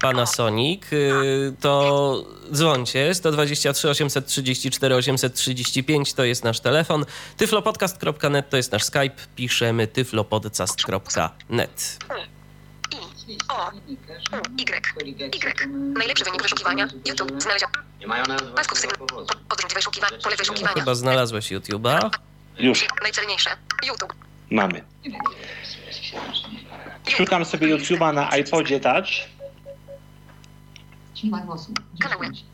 [0.00, 0.82] Panasonic,
[1.60, 7.04] to dzwońcie 123 834 835 to jest nasz telefon,
[7.36, 11.98] tyflopodcast.net to jest nasz Skype, piszemy tyflopodcast.net.
[13.48, 13.96] O, Y,
[14.58, 15.66] Y.
[15.98, 16.88] Najlepszy wynik wyszukiwania.
[17.08, 17.42] YouTube.
[17.42, 17.72] Znaleziono.
[18.56, 19.08] Pasków sygnał.
[19.48, 20.18] Odrzuć wyszukiwania.
[20.22, 20.74] Pole wyszukiwania.
[20.74, 22.10] Chyba znalazłeś YouTube'a.
[22.58, 23.50] Już Najcelniejsze.
[23.86, 24.14] YouTube.
[24.50, 24.84] mamy.
[27.08, 29.08] Szukam sobie YouTube'a na iPodzie Touch.
[31.46, 31.72] Głosu.
[32.00, 32.24] Kanały.
[32.26, 32.44] 10.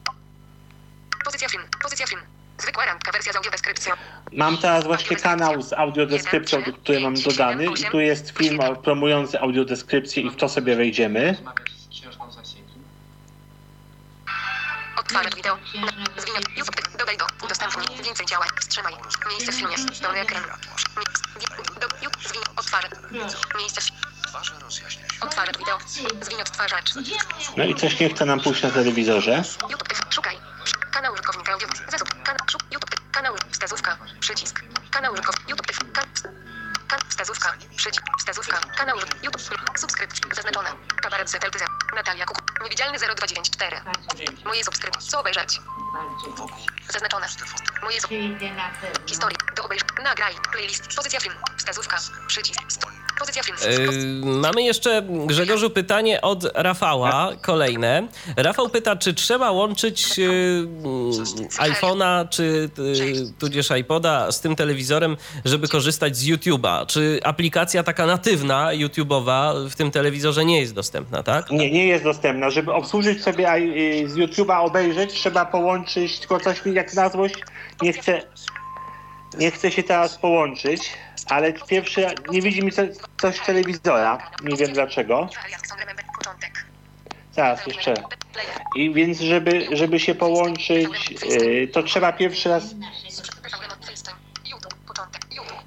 [1.24, 1.64] Pozycja film.
[1.82, 2.20] Pozycja film.
[2.58, 3.94] Zwykła randka, wersja z audiodeskrypcją.
[4.32, 10.22] Mam teraz właśnie kanał z audiodeskrypcją, który mam dodany i tu jest film promujący audiodeskrypcję
[10.22, 11.36] i w to sobie wejdziemy.
[15.36, 15.58] Wideo.
[16.16, 16.46] Zwinąć.
[16.56, 16.98] YouTube.
[16.98, 17.26] Dodaj do.
[17.44, 17.86] Udostępnij.
[18.04, 18.48] Więcej działań.
[18.60, 18.94] Wstrzymaj.
[19.28, 19.76] Miejsce w filmie.
[20.02, 20.42] Dolny ekran.
[23.58, 23.88] Miejsce w...
[25.58, 25.78] Wideo.
[26.40, 26.94] Odtwarzacz.
[27.56, 29.42] No i coś nie chce nam pójść na telewizorze.
[29.70, 29.94] YouTube.
[30.10, 30.38] Szukaj.
[30.92, 31.68] Kanał użytkownika audio.
[31.88, 32.08] Zasób.
[32.22, 32.46] Kanał.
[32.50, 32.62] Szuk.
[32.72, 33.10] YouTube.
[33.12, 33.34] Kanał.
[33.64, 33.96] Wskazówka.
[34.20, 34.60] Przycisk.
[34.90, 35.50] Kanał użytkownika.
[35.50, 35.66] YouTube.
[36.88, 37.00] Kan.
[37.08, 37.54] Wskazówka.
[37.76, 38.02] Przycisk.
[38.18, 38.60] Wskazówka.
[38.76, 38.96] Kanał.
[39.22, 39.42] YouTube.
[39.78, 40.20] Subskrypcja.
[40.34, 40.68] Zaznaczone.
[41.02, 41.62] Kabaret ZLTZ.
[41.96, 42.40] Natalia Kuku.
[42.62, 43.80] Niewidzialny 0294.
[44.44, 45.02] Moje subskrypcje.
[45.10, 45.60] Co obejrzeć?
[46.92, 47.26] Zaznaczone.
[47.82, 48.10] Moje sub...
[49.06, 49.38] Historii.
[49.56, 49.92] Do obejrzenia.
[50.02, 50.34] Nagraj.
[50.52, 50.96] Playlist.
[50.96, 51.34] Pozycja film.
[51.56, 51.96] Wskazówka.
[52.26, 52.60] Przycisk.
[52.68, 52.94] Sto- Pozycja film.
[52.94, 53.03] Yy,
[54.24, 58.08] mamy jeszcze, Grzegorzu, pytanie od Rafała, kolejne.
[58.36, 60.68] Rafał pyta, czy trzeba łączyć yy,
[61.58, 66.86] iPhone'a, czy yy, tudzież iPoda z tym telewizorem, żeby korzystać z YouTube'a?
[66.86, 71.50] Czy aplikacja taka natywna, YouTube'owa w tym telewizorze nie jest dostępna, tak?
[71.50, 72.50] Nie, nie jest dostępna.
[72.50, 77.34] Żeby obsłużyć sobie y, z YouTube'a obejrzeć, trzeba połączyć, tylko coś mi jak na złość
[77.82, 78.22] nie chce,
[79.38, 80.92] nie chce się teraz połączyć,
[81.28, 82.82] ale pierwszy, nie widzi mi co,
[83.20, 85.28] coś telewizora, nie wiem dlaczego.
[87.32, 87.94] Zaraz jeszcze.
[88.76, 92.74] I więc żeby, żeby się połączyć, y, to trzeba pierwszy raz,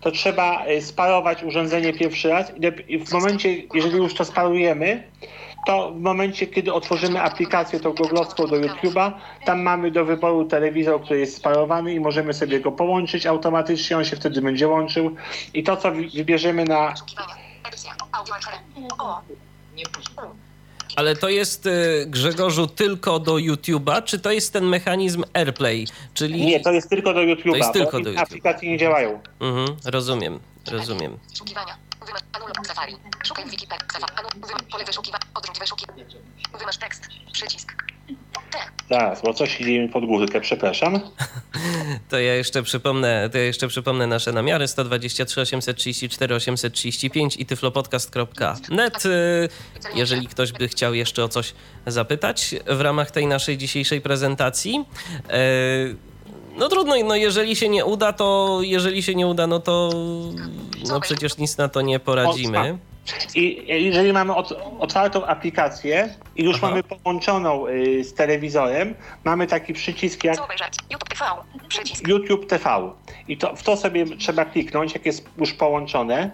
[0.01, 2.51] to trzeba y, sparować urządzenie pierwszy raz
[2.88, 5.03] i w momencie, jeżeli już to sparujemy,
[5.67, 9.12] to w momencie, kiedy otworzymy aplikację tą googlowską do YouTube'a,
[9.45, 14.06] tam mamy do wyboru telewizor, który jest sparowany i możemy sobie go połączyć automatycznie, on
[14.06, 15.15] się wtedy będzie łączył
[15.53, 16.93] i to, co wy- wybierzemy na...
[20.95, 25.88] Ale to jest, yy, Grzegorzu, tylko do YouTube'a, czy to jest ten mechanizm AirPlay?
[26.13, 26.45] Czyli...
[26.45, 28.23] Nie, to jest tylko do YouTube'a, To jest tylko do inne YouTube'a.
[28.23, 29.19] aplikacje nie działają.
[29.39, 30.39] Mhm, rozumiem,
[30.71, 31.17] rozumiem.
[31.30, 31.77] Wyszukiwania.
[32.08, 32.96] Wymasz anul Safari.
[33.24, 33.86] Szukaj w Wikipedia.
[33.93, 34.13] Safari.
[34.17, 34.32] Anul.
[34.48, 35.26] Wymasz pole wyszukiwania.
[35.34, 36.06] Odrzuć wyszukiwanie.
[36.60, 37.08] Wymasz tekst.
[37.32, 37.74] Przycisk.
[38.52, 38.58] T.
[38.89, 41.00] Zaraz, bo coś idzie mi pod górkę, przepraszam.
[42.10, 49.04] To ja jeszcze przypomnę, to ja jeszcze przypomnę nasze namiary 123 834 835 i tyflopodcast.net.
[49.96, 51.54] Jeżeli ktoś by chciał jeszcze o coś
[51.88, 54.86] zapytać w ramach tej naszej dzisiejszej prezentacji.
[55.34, 55.96] Y,
[56.58, 59.89] No trudno, no jeżeli się nie uda, to jeżeli się nie uda, no to
[60.89, 62.78] no przecież nic na to nie poradzimy.
[63.36, 66.70] I jeżeli mamy ot, otwartą aplikację i już Aha.
[66.70, 70.38] mamy połączoną y, z telewizorem, mamy taki przycisk jak?
[70.91, 71.26] YouTube TV.
[71.67, 72.08] Przycisk.
[72.08, 72.91] YouTube TV.
[73.28, 76.32] I to, w to sobie trzeba kliknąć, jak jest już połączone.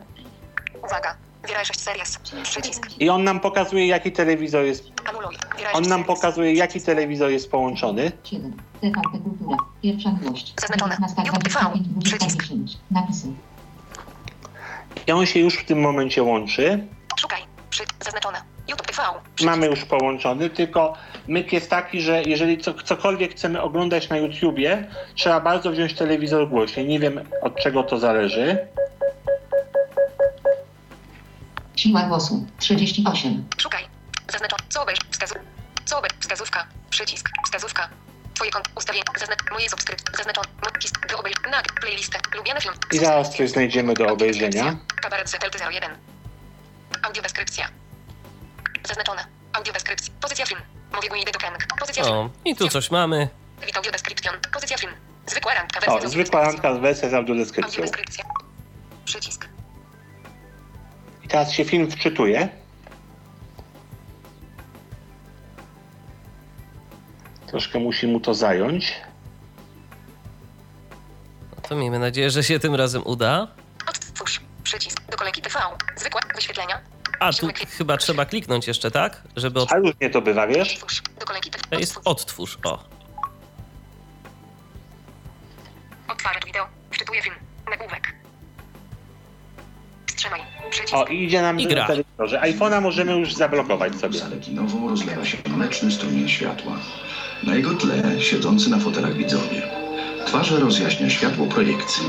[0.83, 1.22] Uwaga.
[1.47, 2.17] Wieraj 6 series.
[2.43, 2.89] Przycisk.
[2.99, 4.83] I on nam pokazuje, jaki telewizor jest.
[5.09, 5.35] Anuluj.
[5.73, 8.11] On 6 nam pokazuje, jaki telewizor jest połączony.
[8.23, 8.53] 7.
[8.81, 9.57] TVP Kultura.
[9.81, 10.53] Pierwsza miłość.
[10.61, 10.95] Zaznaczone.
[10.95, 12.43] 19.25, Przycisk.
[12.43, 12.77] 20.10.
[12.91, 13.27] Napisy.
[15.07, 16.87] I on się już w tym momencie łączy.
[17.19, 17.41] Szukaj.
[17.69, 17.83] Przy...
[18.05, 18.41] Zaznaczone.
[18.67, 19.03] YouTube TV.
[19.41, 20.93] Mamy już połączony, tylko
[21.27, 26.49] myk jest taki, że jeżeli co, cokolwiek chcemy oglądać na YouTubie, trzeba bardzo wziąć telewizor
[26.49, 26.87] głośniej.
[26.87, 28.67] Nie wiem od czego to zależy.
[31.75, 32.45] Siła głosu.
[32.59, 33.45] 38.
[33.57, 33.87] Szukaj.
[34.31, 34.63] Zaznaczone.
[34.69, 34.99] Co obejrz?
[35.11, 35.35] Wskazu...
[35.85, 36.13] Co obejrz?
[36.19, 36.67] Wskazówka.
[36.89, 37.29] Przycisk.
[37.45, 37.89] Wskazówka.
[38.33, 38.69] Twoje kont.
[38.75, 39.05] Ustawienie.
[39.19, 39.39] Zaznacz...
[39.51, 40.07] Moje subskrypcje.
[40.17, 40.47] Zaznaczone.
[40.81, 40.91] His...
[41.09, 41.37] Do obejrz...
[41.51, 41.73] Nag.
[41.81, 42.19] Playlistę.
[42.35, 42.73] Lubiany film.
[42.91, 44.75] I zaraz coś znajdziemy do obejrzenia.
[45.01, 45.91] Kabaret ZLT 01.
[47.03, 47.67] Audiodeskrypcja.
[48.87, 49.25] Zaznaczone.
[49.53, 50.13] Audiodeskrypcja.
[50.21, 50.61] Pozycja film.
[50.95, 51.67] Mówię go idę do Keng.
[51.79, 52.15] Pozycja film.
[52.15, 53.27] O, i tu coś mamy.
[53.65, 54.35] Wit audiodeskrypcjon.
[54.53, 54.93] Pozycja film.
[55.27, 55.79] Zwykła randka.
[55.79, 57.83] O, wersja z zwykła randka z wersją z audiodeskrypcją.
[57.83, 58.25] Audiodeskrypcja.
[59.05, 59.52] Przycisk.
[61.23, 62.49] I teraz się film wczytuje.
[67.47, 68.93] Troszkę musi mu to zająć.
[71.55, 73.47] No to miejmy nadzieję, że się tym razem uda.
[73.89, 74.41] Odtwórz.
[74.63, 75.01] Przycisk.
[75.11, 75.59] Do kolejki TV.
[75.95, 76.21] Zwykła.
[76.35, 76.81] Wyświetlenia.
[77.19, 79.21] A, tu chyba trzeba kliknąć jeszcze, tak?
[79.35, 79.71] Żeby od...
[79.71, 80.73] A różnie to bywa, wiesz?
[80.73, 81.01] Odtwórz.
[81.19, 81.63] Do kolejki TV.
[81.69, 82.83] To jest odtwórz, o.
[86.07, 86.67] Odtwarzacz wideo.
[86.91, 87.35] Wczytuję film.
[87.69, 88.22] Nagłówek.
[90.23, 90.41] Wstrzymaj.
[90.69, 90.93] Przycisk.
[90.95, 91.87] O, idzie nam I gra.
[91.87, 92.39] telewizorze.
[92.41, 94.19] iPhone'a możemy już zablokować sobie.
[94.19, 96.77] Zalekinowo rozlewa się mleczny strumień światła.
[97.43, 99.61] Na jego tle siedzący na fotelach widzowie.
[100.25, 102.03] Twarze rozjaśnia światło projekcji.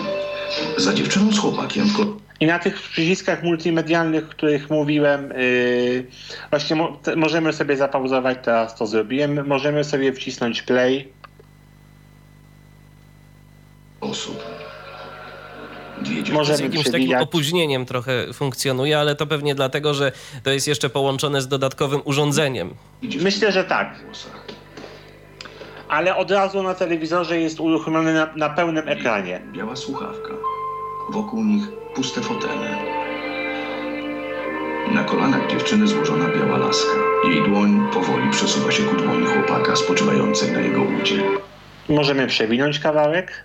[0.76, 6.06] Za dziewczyną z chłopakiem w ko- I na tych przyciskach multimedialnych, o których mówiłem, yy,
[6.50, 9.46] właśnie mo te, możemy sobie zapauzować, teraz to zrobiłem.
[9.46, 11.08] Możemy sobie wcisnąć play.
[14.00, 14.42] osób.
[16.32, 20.12] Możemy Z jakimś takim opóźnieniem trochę funkcjonuje, ale to pewnie dlatego, że
[20.42, 22.74] to jest jeszcze połączone z dodatkowym urządzeniem.
[23.20, 23.94] Myślę, że tak.
[25.88, 29.40] ale od razu na telewizorze jest uruchomiony na, na pełnym ekranie.
[29.52, 30.30] Biała słuchawka.
[31.10, 31.64] Wokół nich
[31.94, 32.76] puste fotele.
[34.92, 36.92] Na kolanach dziewczyny złożona biała laska.
[37.28, 41.22] Jej dłoń powoli przesuwa się ku dłoni chłopaka spoczywającej na jego udzie.
[41.88, 43.44] Możemy przewinąć kawałek.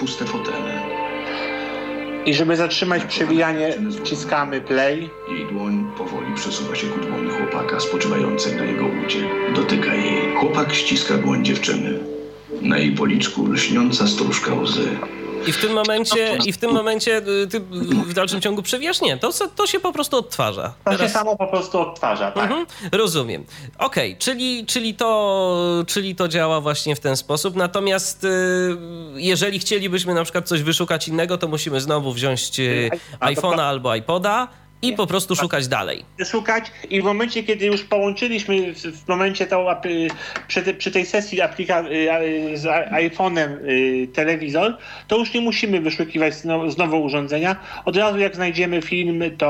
[0.00, 0.80] Puste fotele.
[2.26, 5.10] I żeby zatrzymać przewijanie, wciskamy play.
[5.28, 9.28] Jej dłoń powoli przesuwa się ku dłoni chłopaka spoczywającej na jego udzie.
[9.54, 10.34] Dotyka jej.
[10.36, 11.98] Chłopak ściska dłoń dziewczyny.
[12.62, 14.88] Na jej policzku lśniąca stróżka łzy.
[15.46, 17.60] I w tym momencie, i w tym momencie y, ty
[18.06, 19.00] w dalszym ciągu przewijasz?
[19.00, 20.74] Nie, to, to się po prostu odtwarza.
[20.84, 22.44] To się samo po prostu odtwarza, tak.
[22.44, 23.44] Mhm, rozumiem.
[23.78, 27.56] Okej, czyli, czyli, to, czyli to działa właśnie w ten sposób.
[27.56, 28.28] Natomiast y,
[29.14, 34.48] jeżeli chcielibyśmy na przykład coś wyszukać innego, to musimy znowu wziąć y, iPhone'a albo iPoda
[34.82, 36.04] i po prostu szukać dalej.
[36.24, 39.66] szukać i w momencie, kiedy już połączyliśmy w, momencie tą,
[40.48, 41.86] przy, przy tej sesji aplika-
[42.52, 44.76] y, z a- iPhone'em y, telewizor,
[45.08, 46.34] to już nie musimy wyszukiwać
[46.68, 47.56] znowu, urządzenia.
[47.84, 49.48] Od razu jak znajdziemy film, to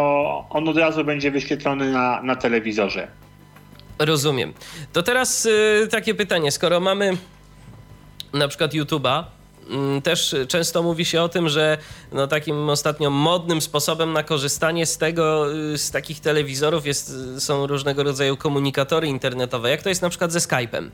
[0.50, 3.08] on od razu będzie wyświetlony na, na telewizorze.
[3.98, 4.52] Rozumiem.
[4.92, 7.16] To teraz y, takie pytanie, skoro mamy
[8.32, 9.24] na przykład YouTube'a,
[10.04, 11.78] też często mówi się o tym, że
[12.12, 17.40] no, takim ostatnio modnym sposobem na korzystanie z tego, y, z takich telewizorów jest, y,
[17.40, 19.70] są różnego rodzaju komunikatory internetowe.
[19.70, 20.90] Jak to jest na przykład ze Skype'em?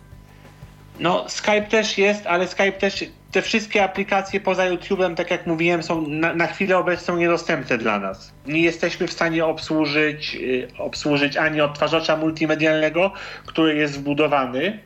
[1.00, 5.82] No, Skype też jest, ale Skype też, te wszystkie aplikacje poza YouTube'em, tak jak mówiłem,
[5.82, 8.32] są na, na chwilę obecną niedostępne dla nas.
[8.46, 13.12] Nie jesteśmy w stanie obsłużyć, y, obsłużyć ani odtwarzacza multimedialnego,
[13.46, 14.78] który jest wbudowany,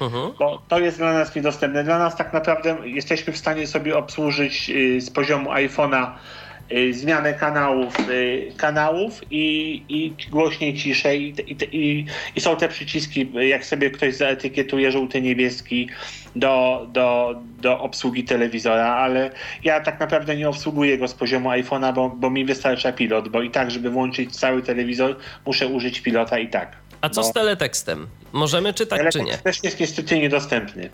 [0.00, 0.32] Mhm.
[0.38, 1.84] bo to jest dla nas niedostępne.
[1.84, 6.10] Dla nas tak naprawdę jesteśmy w stanie sobie obsłużyć y, z poziomu iPhone'a
[6.72, 13.32] y, zmianę kanałów, y, kanałów i, i głośniej, ciszej i, i, i, są te przyciski,
[13.48, 15.88] jak sobie ktoś zaetykietuje żółty, niebieski
[16.36, 19.30] do, do, do obsługi telewizora, ale
[19.64, 23.42] ja tak naprawdę nie obsługuję go z poziomu iPhone'a, bo, bo mi wystarcza pilot, bo
[23.42, 26.79] i tak, żeby włączyć cały telewizor, muszę użyć pilota i tak.
[27.00, 28.06] A co Bo z teletekstem?
[28.32, 29.38] Możemy czytać czy nie?
[29.38, 30.90] też jest niestety niedostępny.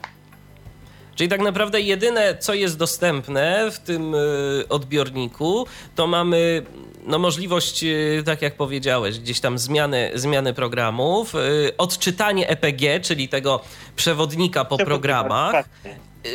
[1.14, 6.62] Czyli tak naprawdę jedyne, co jest dostępne w tym y, odbiorniku, to mamy
[7.07, 13.29] no, możliwość, y, tak jak powiedziałeś, gdzieś tam zmiany, zmiany programów, y, odczytanie EPG, czyli
[13.29, 13.61] tego
[13.97, 15.64] przewodnika po programach,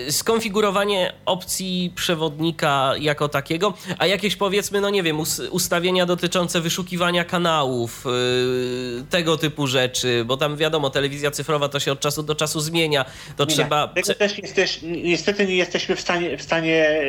[0.09, 7.25] skonfigurowanie opcji przewodnika jako takiego, a jakieś powiedzmy, no nie wiem, us- ustawienia dotyczące wyszukiwania
[7.25, 12.35] kanałów, y, tego typu rzeczy, bo tam wiadomo, telewizja cyfrowa to się od czasu do
[12.35, 13.05] czasu zmienia,
[13.37, 13.87] to Nie, trzeba...
[13.87, 17.01] Tego też jesteś, niestety nie jesteśmy w stanie, w stanie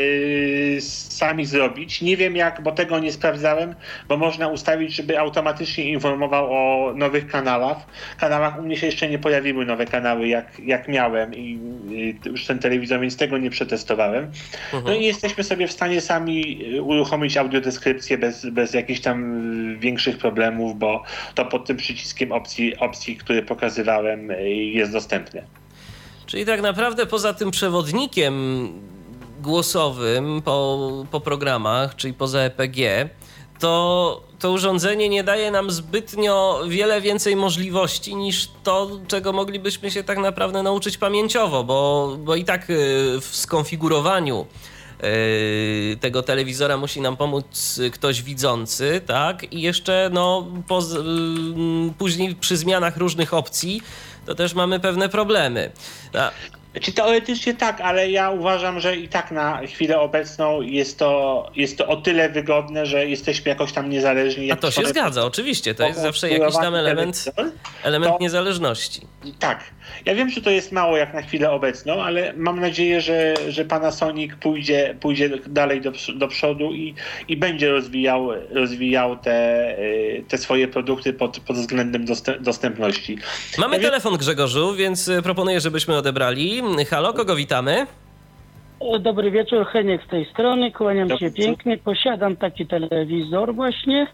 [0.75, 2.03] yy, sami zrobić.
[2.03, 3.75] Nie wiem jak, bo tego nie sprawdzałem,
[4.09, 7.77] bo można ustawić, żeby automatycznie informował o nowych kanałach.
[8.21, 11.59] Kanałach u mnie się jeszcze nie pojawiły nowe kanały, jak, jak miałem i
[12.25, 14.31] yy, już ten telewizor, więc tego nie przetestowałem.
[14.85, 19.79] No i nie jesteśmy sobie w stanie sami yy, uruchomić audiodeskrypcję bez, bez jakichś tam
[19.79, 21.03] większych problemów, bo
[21.35, 25.43] to pod tym przyciskiem opcji, opcji który pokazywałem, yy, jest dostępne.
[26.27, 28.69] Czyli tak naprawdę poza tym przewodnikiem
[29.43, 33.09] głosowym po, po programach, czyli poza EPG,
[33.63, 40.05] to to urządzenie nie daje nam zbytnio wiele więcej możliwości niż to, czego moglibyśmy się
[40.05, 42.75] tak naprawdę nauczyć pamięciowo, bo, bo i tak y,
[43.21, 44.47] w skonfigurowaniu
[45.05, 49.53] y, tego telewizora musi nam pomóc ktoś widzący, tak?
[49.53, 50.99] I jeszcze no, poz, y,
[51.99, 53.83] później przy zmianach różnych opcji
[54.27, 55.71] to też mamy pewne problemy.
[56.15, 56.31] A,
[56.81, 61.79] Czy teoretycznie tak, ale ja uważam, że i tak na chwilę obecną jest to, jest
[61.79, 64.53] to o tyle wygodne, że jesteśmy jakoś tam niezależni.
[64.53, 65.75] a to się zgadza, oczywiście.
[65.75, 67.25] To jest zawsze jakiś tam element,
[67.83, 69.07] element To- niezależności.
[69.39, 69.65] Tak.
[70.07, 73.65] Ja wiem, że to jest mało jak na chwilę obecną, ale mam nadzieję, że, że
[73.65, 76.95] Panasonic pójdzie, pójdzie dalej do, do przodu i,
[77.29, 83.19] i będzie rozwijał, rozwijał te, y, te swoje produkty pod, pod względem dostęp, dostępności.
[83.59, 86.63] Mamy Ja telefon Grzegorzu, więc y, proponuję, żebyśmy odebrali.
[86.91, 87.87] Halo, kogo witamy?
[88.81, 91.79] O, Dobry wieczór, Heniek z tej strony, kłaniam Dobry się pięknie.
[91.79, 94.07] Posiadam taki telewizor właśnie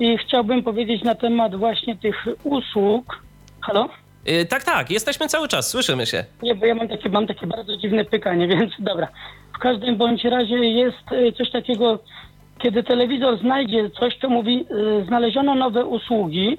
[0.00, 3.22] i chciałbym powiedzieć na temat właśnie tych usług.
[3.60, 3.88] Halo?
[4.28, 6.24] Y, tak, tak, jesteśmy cały czas, słyszymy się.
[6.42, 9.08] Nie, bo ja mam takie, mam takie bardzo dziwne pykanie, więc dobra.
[9.56, 11.98] W każdym bądź razie jest y, coś takiego,
[12.58, 14.66] kiedy telewizor znajdzie coś, to mówi,
[15.00, 16.58] y, znaleziono nowe usługi,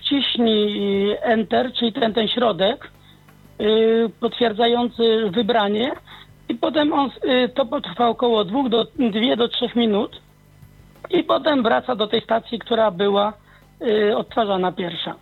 [0.00, 2.90] wciśnij Enter, czyli ten, ten środek,
[4.20, 5.92] potwierdzający wybranie
[6.48, 7.10] i potem on,
[7.54, 10.20] to potrwa około 2 do, 2 do 3 minut
[11.10, 13.32] i potem wraca do tej stacji, która była
[14.16, 15.14] odtwarzana pierwsza.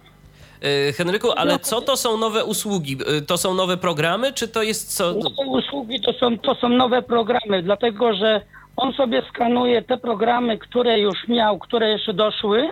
[0.66, 2.96] Y, Henryku, ale co to są nowe usługi?
[3.18, 5.12] Y, To są nowe programy, czy to jest co?
[5.12, 8.40] Nowe usługi to są, to są nowe programy, dlatego że
[8.76, 12.68] on sobie skanuje te programy, które już miał, które jeszcze doszły,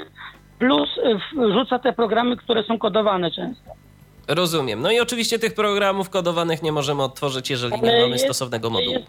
[0.58, 3.70] plus y, wrzuca te programy, które są kodowane często.
[4.28, 4.80] Rozumiem.
[4.80, 8.70] No i oczywiście tych programów kodowanych nie możemy odtworzyć, jeżeli nie Ale mamy jest- stosownego
[8.70, 8.92] modułu.
[8.92, 9.06] Jest,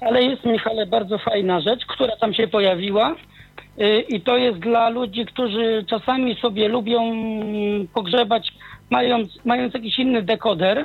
[0.00, 3.14] ale jest, Michale, bardzo fajna rzecz, która tam się pojawiła.
[3.80, 8.52] Y, I to jest dla ludzi, którzy czasami sobie lubią mm, pogrzebać,
[8.90, 10.84] mając, mając jakiś inny dekoder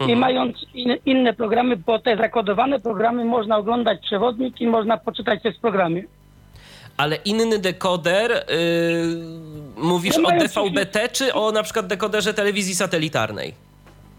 [0.00, 0.18] i Mhm.
[0.18, 5.56] mając in, inne programy, bo te zakodowane programy można oglądać przewodnik i można poczytać też
[5.56, 6.04] w programie.
[6.96, 8.42] Ale inny dekoder, y,
[9.76, 13.54] mówisz No o DVB-T, czy o na przykład dekoderze telewizji satelitarnej?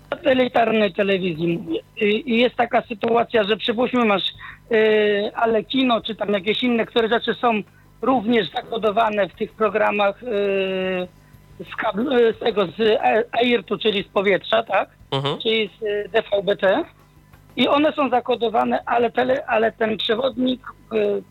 [0.10, 1.80] satelitarnej telewizji mówię.
[2.02, 4.24] I i jest taka sytuacja, że przypuśćmy masz
[4.72, 7.62] y, ale kino, czy tam jakieś inne, które rzeczy są
[8.02, 10.28] również zakodowane w tych programach y,
[11.60, 13.00] z, y, z tego z
[13.32, 14.90] AIRT-u, czyli z powietrza, tak?
[15.12, 15.40] Mhm.
[15.40, 16.84] Czyli z y, DVB-T.
[17.56, 20.62] I one są zakodowane, ale, tele, ale ten przewodnik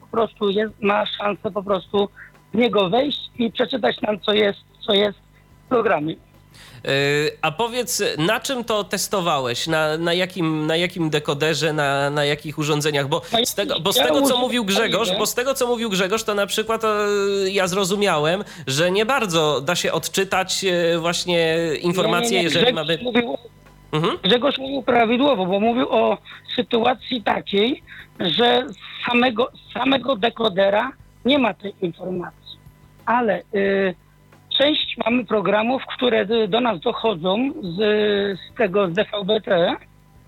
[0.00, 2.08] po prostu jest, ma szansę po prostu
[2.54, 5.18] w niego wejść i przeczytać nam, co jest, co jest
[5.64, 6.14] w programie.
[6.88, 9.66] Y, A powiedz, na czym to testowałeś?
[9.66, 13.08] Na, na, jakim, na jakim dekoderze, na, na jakich urządzeniach?
[13.08, 16.24] Bo z tego, bo z tego co mówił Grzegorz, bo z tego co mówił Grzegorz,
[16.24, 16.88] to na przykład e,
[17.50, 22.44] ja zrozumiałem, że nie bardzo da się odczytać e, właśnie informacje, Nie, nie, nie.
[22.54, 22.98] jeżeli mamy.
[23.02, 23.36] Mówił,
[23.92, 24.18] Mhm.
[24.22, 26.18] Grzegorz mówił prawidłowo, bo mówił o
[26.56, 27.82] sytuacji takiej,
[28.20, 30.92] że z samego, samego dekodera
[31.24, 32.58] nie ma tej informacji.
[33.06, 33.94] Ale y,
[34.60, 37.76] część mamy programów, które do nas dochodzą z,
[38.38, 39.76] z tego z DVB-T,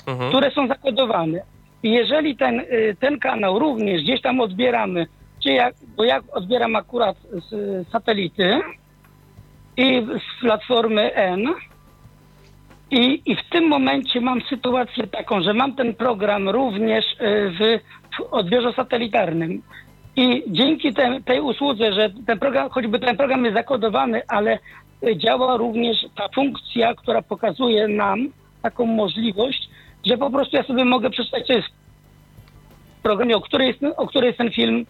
[0.07, 0.29] Mhm.
[0.29, 1.43] które są zakodowane.
[1.83, 5.07] I jeżeli ten, y, ten kanał również gdzieś tam odbieramy,
[5.43, 7.17] czy jak, bo ja odbieram akurat
[7.51, 8.61] z satelity
[9.77, 11.47] i z platformy N,
[12.91, 17.17] i, I w tym momencie mam sytuację taką, że mam ten program również y,
[17.51, 17.81] w,
[18.17, 19.63] w odbiorze satelitarnym.
[20.17, 24.59] I dzięki te, tej usłudze, że ten program, choćby ten program jest zakodowany, ale
[25.03, 28.29] y, działa również ta funkcja, która pokazuje nam
[28.63, 29.69] taką możliwość,
[30.07, 31.69] że po prostu ja sobie mogę przeczytać, co jest
[32.99, 34.87] w programie, o której jest, o której jest ten film.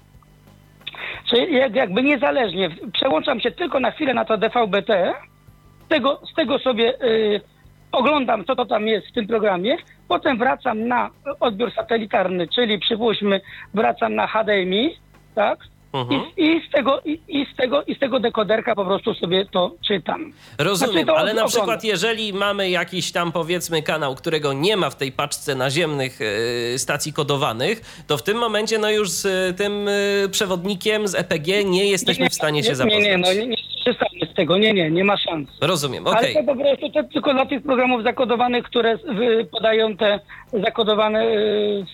[1.30, 5.14] Czyli jak- jakby niezależnie, przełączam się tylko na chwilę na to DVB-T,
[5.84, 7.40] z tego, z tego sobie y,
[7.92, 9.76] oglądam, co to tam jest w tym programie,
[10.08, 11.10] potem wracam na
[11.40, 13.40] odbiór satelitarny, czyli przypuśćmy,
[13.74, 14.96] wracam na HDMI,
[15.34, 15.58] tak?
[15.92, 16.22] Mhm.
[16.36, 19.46] I, I, z tego, i, i, z tego, I z tego dekoderka po prostu sobie
[19.46, 20.32] to czytam.
[20.58, 24.90] Rozumiem, Znaczy, to ale na przykład jeżeli mamy jakiś tam powiedzmy kanał, którego nie ma
[24.90, 26.18] w tej paczce naziemnych
[26.74, 31.14] e, stacji kodowanych, to w tym momencie no już z e, tym e, przewodnikiem z
[31.14, 33.02] EPG nie jesteśmy w stanie się nie, zapoznać.
[33.02, 33.56] Nie, nie, no nie, nie
[34.32, 35.48] z tego, nie, nie, nie ma szans.
[35.60, 36.34] Rozumiem, Ale okej.
[36.34, 38.98] to po prostu to tylko dla tych programów zakodowanych, które
[39.50, 40.20] podają te
[40.52, 41.84] zakodowane, y,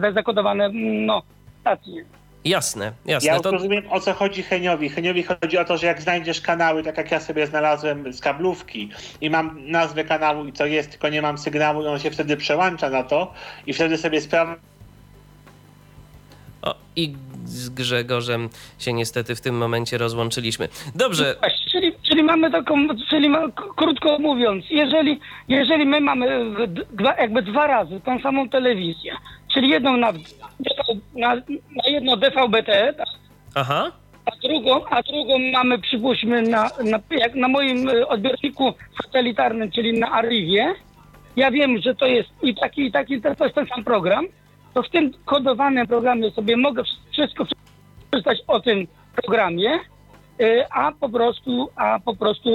[0.00, 1.22] te zakodowane no,
[1.60, 2.04] stacje.
[2.48, 3.28] Jasne, jasne.
[3.28, 3.50] Ja to...
[3.50, 4.88] rozumiem o co chodzi Heniowi.
[4.88, 8.90] Heniowi chodzi o to, że jak znajdziesz kanały, tak jak ja sobie znalazłem z kablówki
[9.20, 12.36] i mam nazwę kanału i co jest, tylko nie mam sygnału, i on się wtedy
[12.36, 13.34] przełącza na to
[13.66, 14.56] i wtedy sobie sprawdza,
[16.62, 20.68] O, I z Grzegorzem się niestety w tym momencie rozłączyliśmy.
[20.94, 26.44] Dobrze, Właśnie, czyli, czyli mamy taką, czyli ma, krótko mówiąc, jeżeli, jeżeli my mamy
[27.18, 29.12] jakby dwa razy tą samą telewizję,
[29.58, 30.12] czyli jedną na,
[31.14, 31.34] na,
[31.76, 33.08] na jedno DVB-T, tak?
[33.54, 33.92] aha,
[34.24, 40.00] a drugą, a drugą mamy, przypuśćmy, na, na, jak na moim y, odbiorniku satelitarnym, czyli
[40.00, 40.74] na Arrivie.
[41.36, 44.26] Ja wiem, że to jest i taki, i taki, to jest ten sam program.
[44.74, 46.82] To w tym kodowanym programie sobie mogę
[47.12, 47.44] wszystko
[48.10, 48.86] przeczytać o tym
[49.16, 49.78] programie,
[50.40, 52.50] y, a po prostu, a po prostu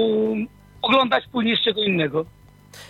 [0.82, 2.26] oglądać później z czego innego.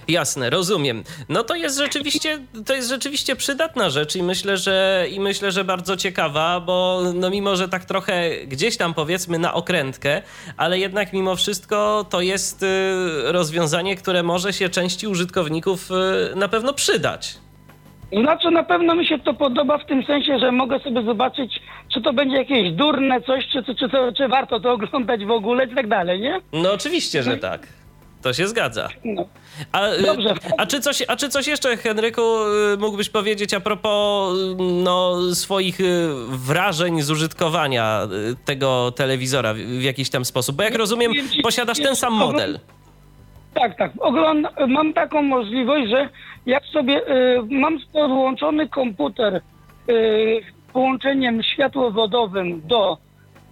[0.07, 1.03] Jasne, rozumiem.
[1.29, 5.63] No to jest rzeczywiście, to jest rzeczywiście przydatna rzecz i myślę, że i myślę, że
[5.63, 10.21] bardzo ciekawa, bo no mimo, że tak trochę gdzieś tam powiedzmy na okrętkę,
[10.57, 12.67] ale jednak mimo wszystko to jest y,
[13.31, 17.37] rozwiązanie, które może się części użytkowników y, na pewno przydać.
[18.21, 21.61] Znaczy na pewno mi się to podoba w tym sensie, że mogę sobie zobaczyć,
[21.93, 25.65] czy to będzie jakieś durne coś, czy, czy, czy, czy warto to oglądać w ogóle
[25.65, 26.41] i tak dalej, nie?
[26.53, 27.67] No oczywiście, że tak.
[28.23, 28.89] To się zgadza.
[29.05, 29.25] No.
[29.71, 30.33] A, y, Dobrze.
[30.57, 32.21] a, czy coś, a czy coś jeszcze, Henryku,
[32.73, 35.79] y, mógłbyś powiedzieć a propos y, no, swoich
[36.27, 38.07] wrażeń z użytkowania
[38.45, 40.55] tego telewizora w, jakiś tam sposób?
[40.55, 41.11] Bo jak rozumiem,
[41.43, 42.59] posiadasz ten sam model.
[43.53, 43.91] Tak, tak.
[43.99, 46.09] Ogląda, mam taką możliwość, że
[46.45, 49.41] jak sobie y, mam podłączony komputer
[49.89, 50.41] y,
[50.73, 52.97] połączeniem światłowodowym do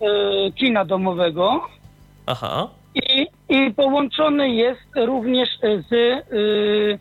[0.02, 1.68] y, kina domowego
[2.26, 2.68] Aha.
[3.52, 7.00] I, połączony jest również z y,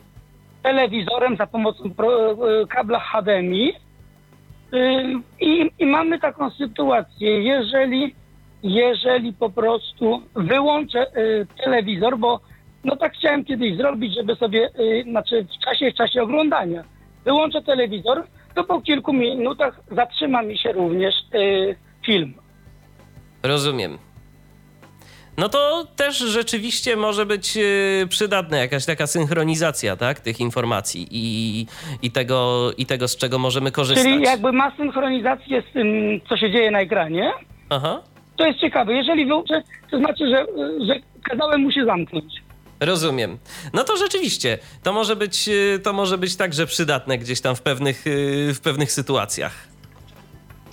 [0.62, 3.68] telewizorem za pomocą pro, y, kabla HDMI.
[3.68, 8.14] Y, I, I mamy taką sytuację, jeżeli,
[8.62, 12.40] jeżeli po prostu wyłączę y, telewizor, bo
[12.84, 16.84] no tak chciałem kiedyś zrobić, żeby sobie, y, znaczy w czasie, w czasie oglądania,
[17.24, 21.14] wyłączę telewizor, to po kilku minutach zatrzyma mi się również
[22.07, 22.34] film.
[23.42, 24.09] Rozumiem.
[25.41, 31.66] No to też rzeczywiście może być yy, przydatna jakaś taka synchronizacja, tak, tych informacji i,
[32.03, 34.05] i, tego, i tego, z czego możemy korzystać.
[34.05, 35.86] Czyli jakby ma synchronizację z tym,
[36.28, 37.32] co się dzieje na ekranie.
[37.70, 38.03] Aha.
[38.36, 38.93] To jest ciekawe.
[38.93, 40.47] Jeżeli wyłączę, to znaczy, że,
[40.86, 42.34] że kazałem mu się zamknąć.
[42.80, 43.38] Rozumiem.
[43.72, 47.62] No to rzeczywiście, to może być, yy, to może być także przydatne gdzieś tam w
[47.62, 49.68] pewnych, yy, w pewnych sytuacjach.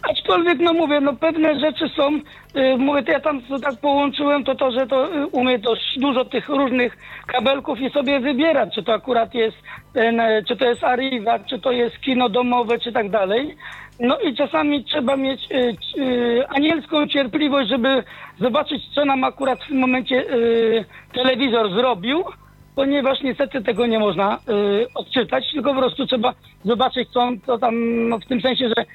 [0.03, 4.43] Aczkolwiek, no mówię, no pewne rzeczy są, y, mówię, to ja tam to tak połączyłem,
[4.43, 8.83] to to, że to y, umie dość dużo tych różnych kabelków i sobie wybierać, czy
[8.83, 9.57] to akurat jest
[9.93, 13.55] ten, e, czy to jest Arriva, czy to jest kino domowe, czy tak dalej.
[13.99, 18.03] No i czasami trzeba mieć y, y, anielską cierpliwość, żeby
[18.39, 22.23] zobaczyć, co nam akurat w tym momencie y, telewizor zrobił,
[22.75, 26.33] ponieważ niestety tego nie można y, odczytać, tylko po prostu trzeba
[26.65, 27.75] zobaczyć, co co tam,
[28.09, 28.85] no w tym sensie, że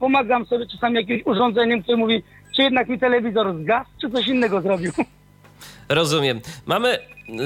[0.00, 2.22] pomagam sobie czasami jakimś urządzeniem, które mówi,
[2.56, 4.92] czy jednak mi telewizor zgasł, czy coś innego zrobił.
[5.88, 6.40] Rozumiem.
[6.66, 6.98] Mamy.
[7.28, 7.38] Yy,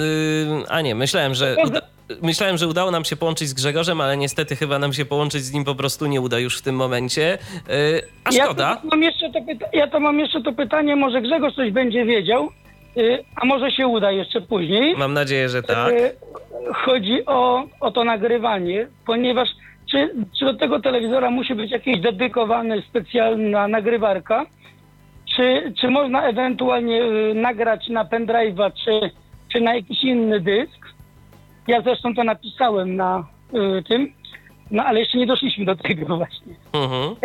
[0.68, 1.56] a nie, myślałem, że.
[1.64, 1.80] Uda,
[2.22, 5.52] myślałem, że udało nam się połączyć z Grzegorzem, ale niestety chyba nam się połączyć z
[5.52, 7.38] nim po prostu nie uda już w tym momencie.
[7.68, 7.74] Yy,
[8.24, 8.68] a szkoda.
[8.70, 11.70] Ja to, mam jeszcze to pyta- ja to mam jeszcze to pytanie, może Grzegorz coś
[11.70, 12.48] będzie wiedział,
[12.96, 14.96] yy, a może się uda jeszcze później.
[14.96, 15.92] Mam nadzieję, że tak.
[15.94, 16.12] Yy,
[16.74, 19.48] chodzi o, o to nagrywanie, ponieważ
[19.92, 24.46] czy, czy do tego telewizora musi być jakiś dedykowany specjalna nagrywarka,
[25.36, 29.10] czy, czy można ewentualnie y, nagrać na pendrive'a, czy,
[29.52, 30.86] czy na jakiś inny dysk.
[31.68, 33.24] Ja zresztą to napisałem na
[33.78, 34.12] y, tym,
[34.70, 36.54] no ale jeszcze nie doszliśmy do tego właśnie.
[36.72, 37.16] Mhm.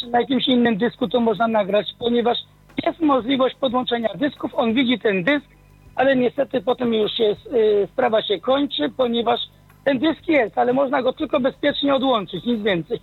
[0.00, 2.38] Czy na jakimś innym dysku to można nagrać, ponieważ
[2.86, 5.46] jest możliwość podłączenia dysków, on widzi ten dysk,
[5.94, 9.40] ale niestety potem już się, y, sprawa się kończy, ponieważ
[9.86, 13.00] ten dysk jest, ale można go tylko bezpiecznie odłączyć, nic więcej.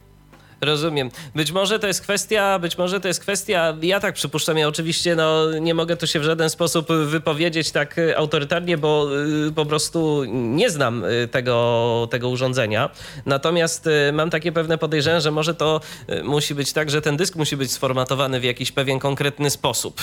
[0.61, 1.09] Rozumiem.
[1.35, 5.15] Być może to jest kwestia, być może to jest kwestia, ja tak przypuszczam, ja oczywiście
[5.15, 9.07] no, nie mogę tu się w żaden sposób wypowiedzieć tak y, autorytarnie, bo
[9.47, 12.89] y, po prostu nie znam y, tego, tego urządzenia.
[13.25, 15.81] Natomiast mam takie pewne podejrzenie, że może to
[16.23, 20.01] musi być tak, że ten dysk musi być sformatowany w jakiś pewien konkretny sposób.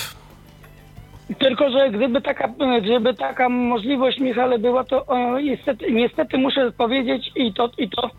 [1.38, 2.48] Tylko, że gdyby taka,
[2.82, 8.10] gdyby taka możliwość, Michale, była, to o, niestety, niestety muszę powiedzieć i to, i to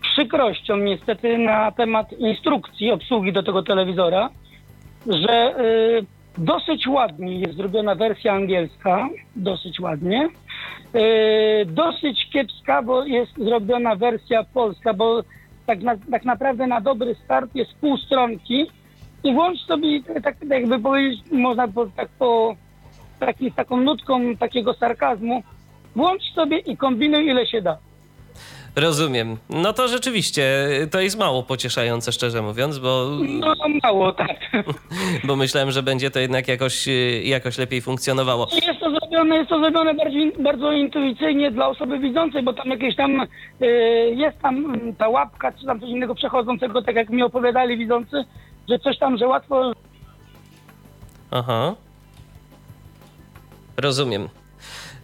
[0.00, 4.30] przykrością niestety na temat instrukcji obsługi do tego telewizora,
[5.06, 6.06] że y,
[6.38, 10.28] dosyć ładnie jest zrobiona wersja angielska, dosyć ładnie.
[10.94, 15.22] Y, dosyć kiepska, bo jest zrobiona wersja polska, bo
[15.66, 18.66] tak, na, tak naprawdę na dobry start jest pół stronki
[19.24, 22.56] i włącz sobie, tak jakby powiedzieć, można po, tak po
[23.20, 25.42] taki, taką nutką takiego sarkazmu,
[25.96, 27.78] włącz sobie i kombinuj ile się da.
[28.76, 29.36] Rozumiem.
[29.50, 33.08] No to rzeczywiście to jest mało pocieszające, szczerze mówiąc, bo.
[33.22, 34.36] No mało, tak.
[35.26, 36.88] Bo myślałem, że będzie to jednak jakoś,
[37.24, 38.48] jakoś lepiej funkcjonowało.
[38.66, 42.96] Jest to zrobione, jest to zrobione bardziej, bardzo intuicyjnie dla osoby widzącej, bo tam jakieś
[42.96, 43.66] tam y,
[44.16, 48.24] jest tam ta łapka, czy tam coś innego przechodzącego, tak jak mi opowiadali widzący,
[48.68, 49.72] że coś tam, że łatwo.
[51.30, 51.74] Aha.
[53.76, 54.28] Rozumiem.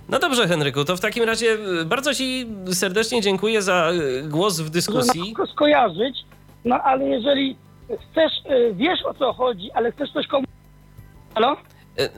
[0.09, 3.91] No dobrze, Henryku, to w takim razie bardzo Ci serdecznie dziękuję za
[4.25, 5.21] głos w dyskusji.
[5.21, 6.25] Można skojarzyć,
[6.65, 7.57] no ale jeżeli
[7.89, 8.33] chcesz,
[8.73, 10.49] wiesz o co chodzi, ale chcesz coś komuś.
[11.35, 11.57] Halo?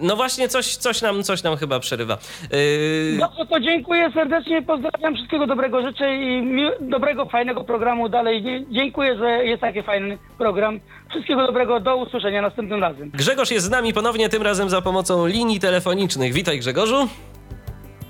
[0.00, 2.18] No właśnie, coś, coś, nam, coś nam chyba przerywa.
[2.52, 3.18] Yy...
[3.18, 8.66] Dobrze, to dziękuję serdecznie, pozdrawiam, wszystkiego dobrego życzę i mi- dobrego, fajnego programu dalej.
[8.70, 10.80] Dziękuję, że jest taki fajny program.
[11.10, 13.10] Wszystkiego dobrego, do usłyszenia następnym razem.
[13.10, 16.32] Grzegorz jest z nami ponownie, tym razem za pomocą linii telefonicznych.
[16.32, 17.08] Witaj Grzegorzu.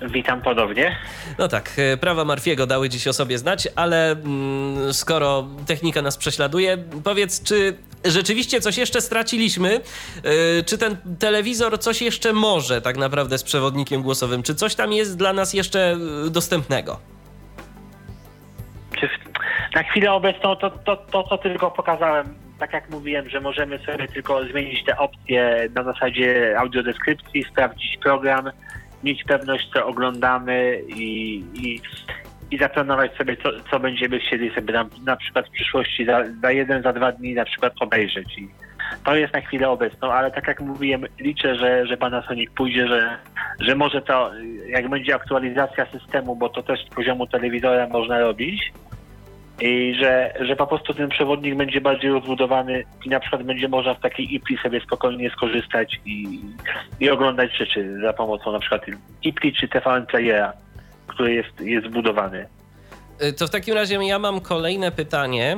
[0.01, 0.95] Witam ponownie.
[1.39, 6.77] No tak, prawa Marfiego dały dziś o sobie znać, ale mm, skoro technika nas prześladuje,
[7.03, 9.69] powiedz, czy rzeczywiście coś jeszcze straciliśmy?
[9.71, 14.43] Yy, czy ten telewizor coś jeszcze może tak naprawdę z przewodnikiem głosowym?
[14.43, 15.97] Czy coś tam jest dla nas jeszcze
[16.29, 16.99] dostępnego?
[18.99, 19.09] Czy
[19.75, 24.07] na chwilę obecną to, to, to, co tylko pokazałem, tak jak mówiłem, że możemy sobie
[24.07, 28.51] tylko zmienić te opcje na zasadzie audiodeskrypcji, sprawdzić program,
[29.03, 31.81] mieć pewność, co oglądamy i, i,
[32.51, 36.51] i zaplanować sobie, co, co będziemy chcieli sobie na, na przykład w przyszłości za, za
[36.51, 38.37] jeden, za dwa dni na przykład obejrzeć.
[38.37, 38.49] I
[39.03, 43.17] To jest na chwilę obecną, ale tak jak mówiłem, liczę, że, że Panasonic pójdzie, że,
[43.59, 44.31] że może to,
[44.67, 48.73] jak będzie aktualizacja systemu, bo to też z poziomu telewizora można robić,
[49.61, 53.93] i że, że po prostu ten przewodnik będzie bardziej rozbudowany i na przykład będzie można
[53.93, 56.39] w takiej IPLI sobie spokojnie skorzystać i,
[56.99, 58.85] i oglądać rzeczy za pomocą na przykład
[59.23, 60.53] IPLI czy TVN Playera,
[61.07, 62.45] który jest, jest zbudowany.
[63.23, 65.57] Y, To w takim razie ja mam kolejne pytanie.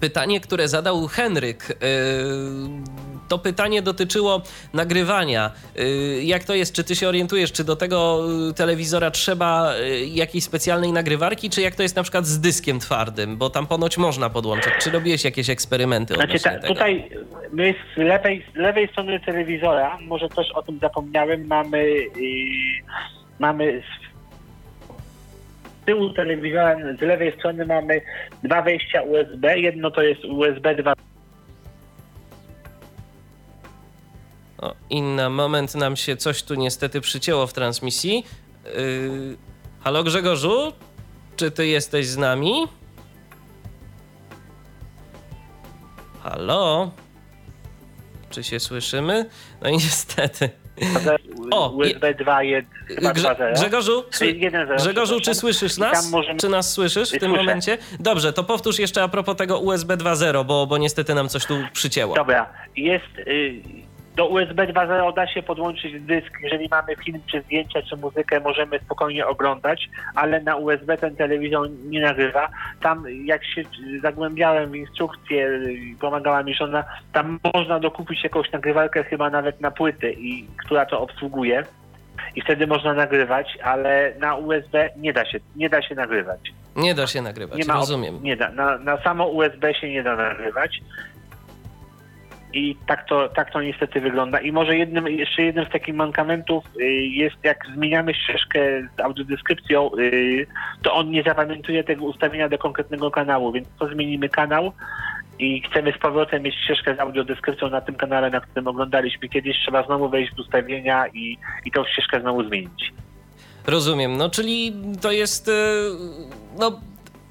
[0.00, 1.70] Pytanie, które zadał Henryk.
[1.70, 1.76] Y,
[3.28, 4.42] To pytanie dotyczyło
[4.72, 5.50] nagrywania.
[5.78, 6.74] Y, Jak to jest?
[6.74, 8.24] Czy ty się orientujesz, czy do tego
[8.56, 9.72] telewizora trzeba
[10.06, 13.36] jakiejś specjalnej nagrywarki, czy jak to jest na przykład z dyskiem twardym?
[13.36, 14.72] Bo tam ponoć można podłączać.
[14.82, 16.66] Czy robiłeś jakieś eksperymenty Znaczy ta, tego?
[16.74, 17.10] tutaj
[17.52, 22.82] my z lewej, z lewej strony telewizora, może też o tym zapomniałem, mamy yy,
[23.38, 23.82] mamy
[25.86, 28.00] tyłu telewizora, z lewej strony mamy
[28.42, 29.58] dwa wejścia USB.
[29.58, 30.92] Jedno to jest USB 2
[34.58, 38.24] O, inna moment, nam się coś tu niestety przycięło w transmisji.
[38.64, 39.36] Yy,
[39.80, 40.72] halo Grzegorzu?
[41.36, 42.52] Czy ty jesteś z nami?
[46.22, 46.90] Halo?
[48.30, 49.26] Czy się słyszymy?
[49.62, 50.65] No i niestety.
[51.50, 53.54] O, USB 2 1 chyba Grze, 2.0.
[53.54, 56.10] Grzegorzu, sły, Ej, 1.0, Grzegorzu, czy słyszysz nas?
[56.10, 57.36] możemy- Czy nas słyszysz w tym Słyszę.
[57.36, 57.78] momencie?
[58.00, 61.54] Dobrze, to powtórz jeszcze a propos tego USB 2.0, bo, bo niestety nam coś tu
[61.72, 62.14] przycięło.
[62.14, 63.62] Dobra, jest y,
[64.16, 68.78] do USB 2.0 da się podłączyć dysk, jeżeli mamy film, czy zdjęcia, czy muzykę, możemy
[68.78, 72.48] spokojnie oglądać, ale na USB ten telewizor nie nagrywa.
[72.80, 73.62] Tam jak się
[74.02, 75.60] zagłębiałem w instrukcję,
[76.00, 81.00] pomagała mi żona, tam można dokupić jakąś nagrywarkę chyba nawet na płyty, i, która to
[81.00, 81.64] obsługuje.
[82.34, 86.40] I wtedy można nagrywać, ale na USB nie da się, nie da się nagrywać.
[86.76, 88.18] Nie da się nagrywać, Nie ma rozumiem.
[88.22, 88.50] Nie da.
[88.50, 90.80] Na, na samo USB się nie da nagrywać.
[92.56, 94.40] I tak to, tak to niestety wygląda.
[94.40, 98.58] I może jednym, jeszcze jednym z takich mankamentów y, jest, jak zmieniamy ścieżkę
[98.96, 100.46] z audiodeskrypcją, y,
[100.82, 104.72] to on nie zapamiętuje tego ustawienia do konkretnego kanału, więc to zmienimy kanał
[105.38, 109.56] i chcemy z powrotem mieć ścieżkę z audiodeskrypcją na tym kanale, na którym oglądaliśmy kiedyś,
[109.62, 112.92] trzeba znowu wejść w ustawienia i, i tą ścieżkę znowu zmienić.
[113.66, 114.16] Rozumiem.
[114.16, 115.48] No czyli to jest.
[115.48, 115.52] e,
[116.58, 116.80] No.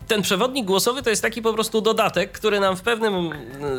[0.08, 3.30] Ten przewodnik głosowy to jest taki po prostu dodatek, który nam w pewnym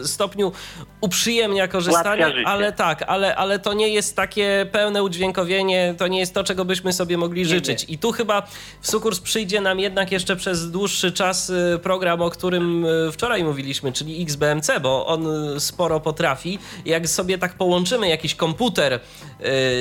[0.04, 0.52] stopniu
[1.00, 6.34] uprzyjemnia korzystanie, ale tak, ale, ale to nie jest takie pełne udźwiękowienie, to nie jest
[6.34, 7.84] to, czego byśmy sobie mogli życzyć.
[7.88, 8.42] I tu chyba
[8.80, 13.44] w sukurs przyjdzie nam jednak jeszcze przez dłuższy czas e, program, o którym e, wczoraj
[13.44, 15.26] mówiliśmy, czyli XBMC, bo on
[15.56, 16.58] e, sporo potrafi.
[16.84, 19.00] Jak sobie tak połączymy jakiś komputer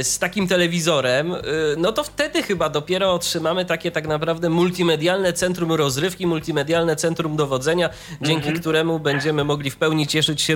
[0.02, 1.36] z takim telewizorem,
[1.78, 7.90] no to wtedy chyba dopiero otrzymamy takie tak naprawdę multimedialne centrum rozrywki, multimedialne centrum dowodzenia,
[8.22, 8.60] dzięki Mhm.
[8.60, 10.56] któremu będziemy mogli w pełni cieszyć się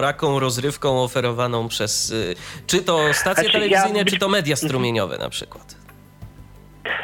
[0.00, 2.34] różnoraką rozrywką oferowaną przez y,
[2.66, 5.76] czy to stacje Znaczy, ja telewizyjne, być- czy to media strumieniowe na przykład.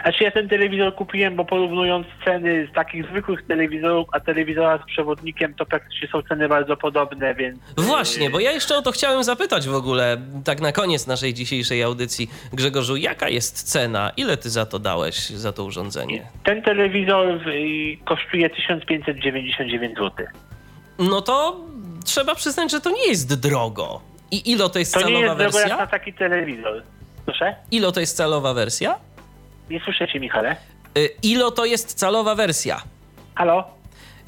[0.03, 4.87] Znaczy ja ten telewizor kupiłem, bo porównując ceny z takich zwykłych telewizorów, a telewizora z
[4.87, 7.59] przewodnikiem, to praktycznie są ceny bardzo podobne, więc...
[7.77, 11.35] Właśnie, y, bo ja jeszcze o to chciałem zapytać w ogóle, tak na koniec naszej
[11.35, 12.31] dzisiejszej audycji.
[12.53, 14.11] Grzegorzu, jaka jest cena?
[14.17, 16.27] Ile ty za to dałeś, za to urządzenie?
[16.45, 20.27] Ten telewizor y, kosztuje 1599 zł.
[20.99, 21.61] No to
[22.05, 24.01] trzeba przyznać, że to nie jest drogo.
[24.31, 25.77] I ilo to jest To nie calowa jest drogo jak wersja?
[25.77, 26.83] na taki telewizor.
[27.27, 27.57] Proszę?
[27.71, 28.99] Ilo to jest calowa wersja?
[29.71, 30.57] Nie słyszycie, Michale?
[30.99, 32.83] Y, Ilo to jest calowa wersja?
[33.35, 33.65] Halo?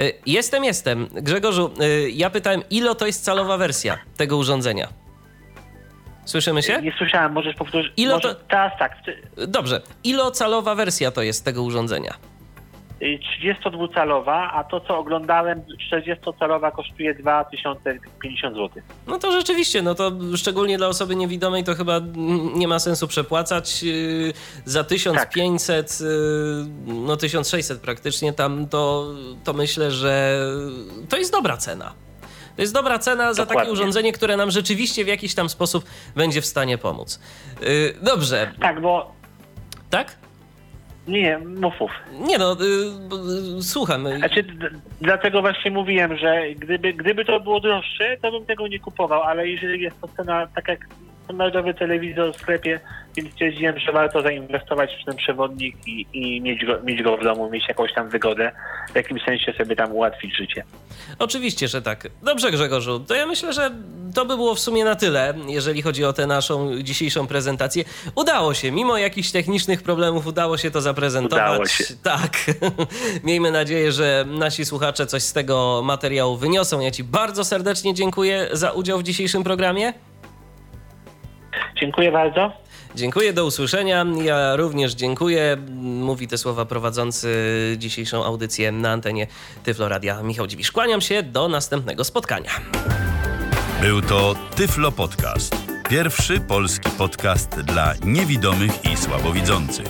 [0.01, 1.09] Y, Jestem, jestem.
[1.13, 4.89] Grzegorzu, y, ja pytałem, ilo to jest calowa wersja tego urządzenia?
[6.25, 6.83] Słyszymy się?
[6.83, 7.93] Nie słyszałem, możesz powtórzyć?
[7.97, 8.93] Ilo Może, to- Teraz tak.
[9.49, 9.81] Dobrze.
[10.05, 12.15] Ilo calowa wersja to jest tego urządzenia?
[13.03, 13.19] Y,
[13.65, 18.83] 32-calowa, a to co oglądałem 40-calowa kosztuje 2050 zł.
[19.07, 22.01] No to rzeczywiście, no to szczególnie dla osoby niewidomej to chyba
[22.55, 23.83] nie ma sensu przepłacać.
[23.83, 24.33] Yy,
[24.65, 26.07] Za 1500, yy,
[26.87, 29.07] no 1600 praktycznie tam, to,
[29.45, 30.39] to myślę, że
[31.09, 31.93] to jest dobra cena.
[32.57, 35.85] To jest dobra cena za takie urządzenie, które nam rzeczywiście w jakiś tam sposób
[36.17, 37.21] będzie w stanie pomóc.
[38.03, 39.13] Dobrze, Tak, bo...
[39.91, 40.17] tak?
[41.09, 41.91] Nie, mów, mów.
[42.21, 42.57] Nie no,
[43.09, 44.09] bo, yy, słucham.
[44.19, 48.81] Znaczy, d- dlatego właśnie mówiłem, że gdyby, gdyby to było droższe, to bym tego nie
[48.81, 50.87] kupował, ale jeżeli jest to cena, tak jak
[51.25, 52.81] standardowy telewizor w sklepie,
[53.17, 57.25] więc stwierdziłem, że warto zainwestować w ten przewodnik i, i mieć, go, mieć go w
[57.25, 58.53] domu, mieć jakąś tam wygodę,
[58.93, 60.65] w jakimś sensie sobie tam ułatwić życie.
[61.19, 62.09] Oczywiście, że tak.
[62.23, 63.01] Dobrze, Grzegorzu.
[63.01, 63.71] To ja myślę, że
[64.15, 67.85] to by było w sumie na tyle, jeżeli chodzi o tę naszą dzisiejszą prezentację.
[68.15, 71.51] Udało się, mimo jakichś technicznych problemów, udało się to zaprezentować.
[71.51, 71.85] Udało się.
[72.03, 72.33] Tak.
[73.25, 76.81] Miejmy nadzieję, że nasi słuchacze coś z tego materiału wyniosą.
[76.81, 79.93] Ja Ci bardzo serdecznie dziękuję za udział w dzisiejszym programie.
[81.81, 82.53] Dziękuję bardzo.
[82.95, 84.07] Dziękuję, do usłyszenia.
[84.23, 85.57] Ja również dziękuję.
[85.81, 87.29] Mówi te słowa prowadzący
[87.79, 89.27] dzisiejszą audycję na antenie
[89.65, 90.73] Tyfloradia Michał Dziwisz.
[90.73, 92.51] Kłaniam się do następnego spotkania.
[93.81, 95.57] Był to Tyflo Podcast.
[95.89, 99.87] Pierwszy polski podcast dla niewidomych i słabowidzących.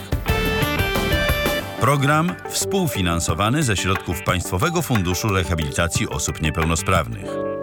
[1.80, 7.53] Program współfinansowany ze środków Państwowego Funduszu Rehabilitacji Osób Niepełnosprawnych.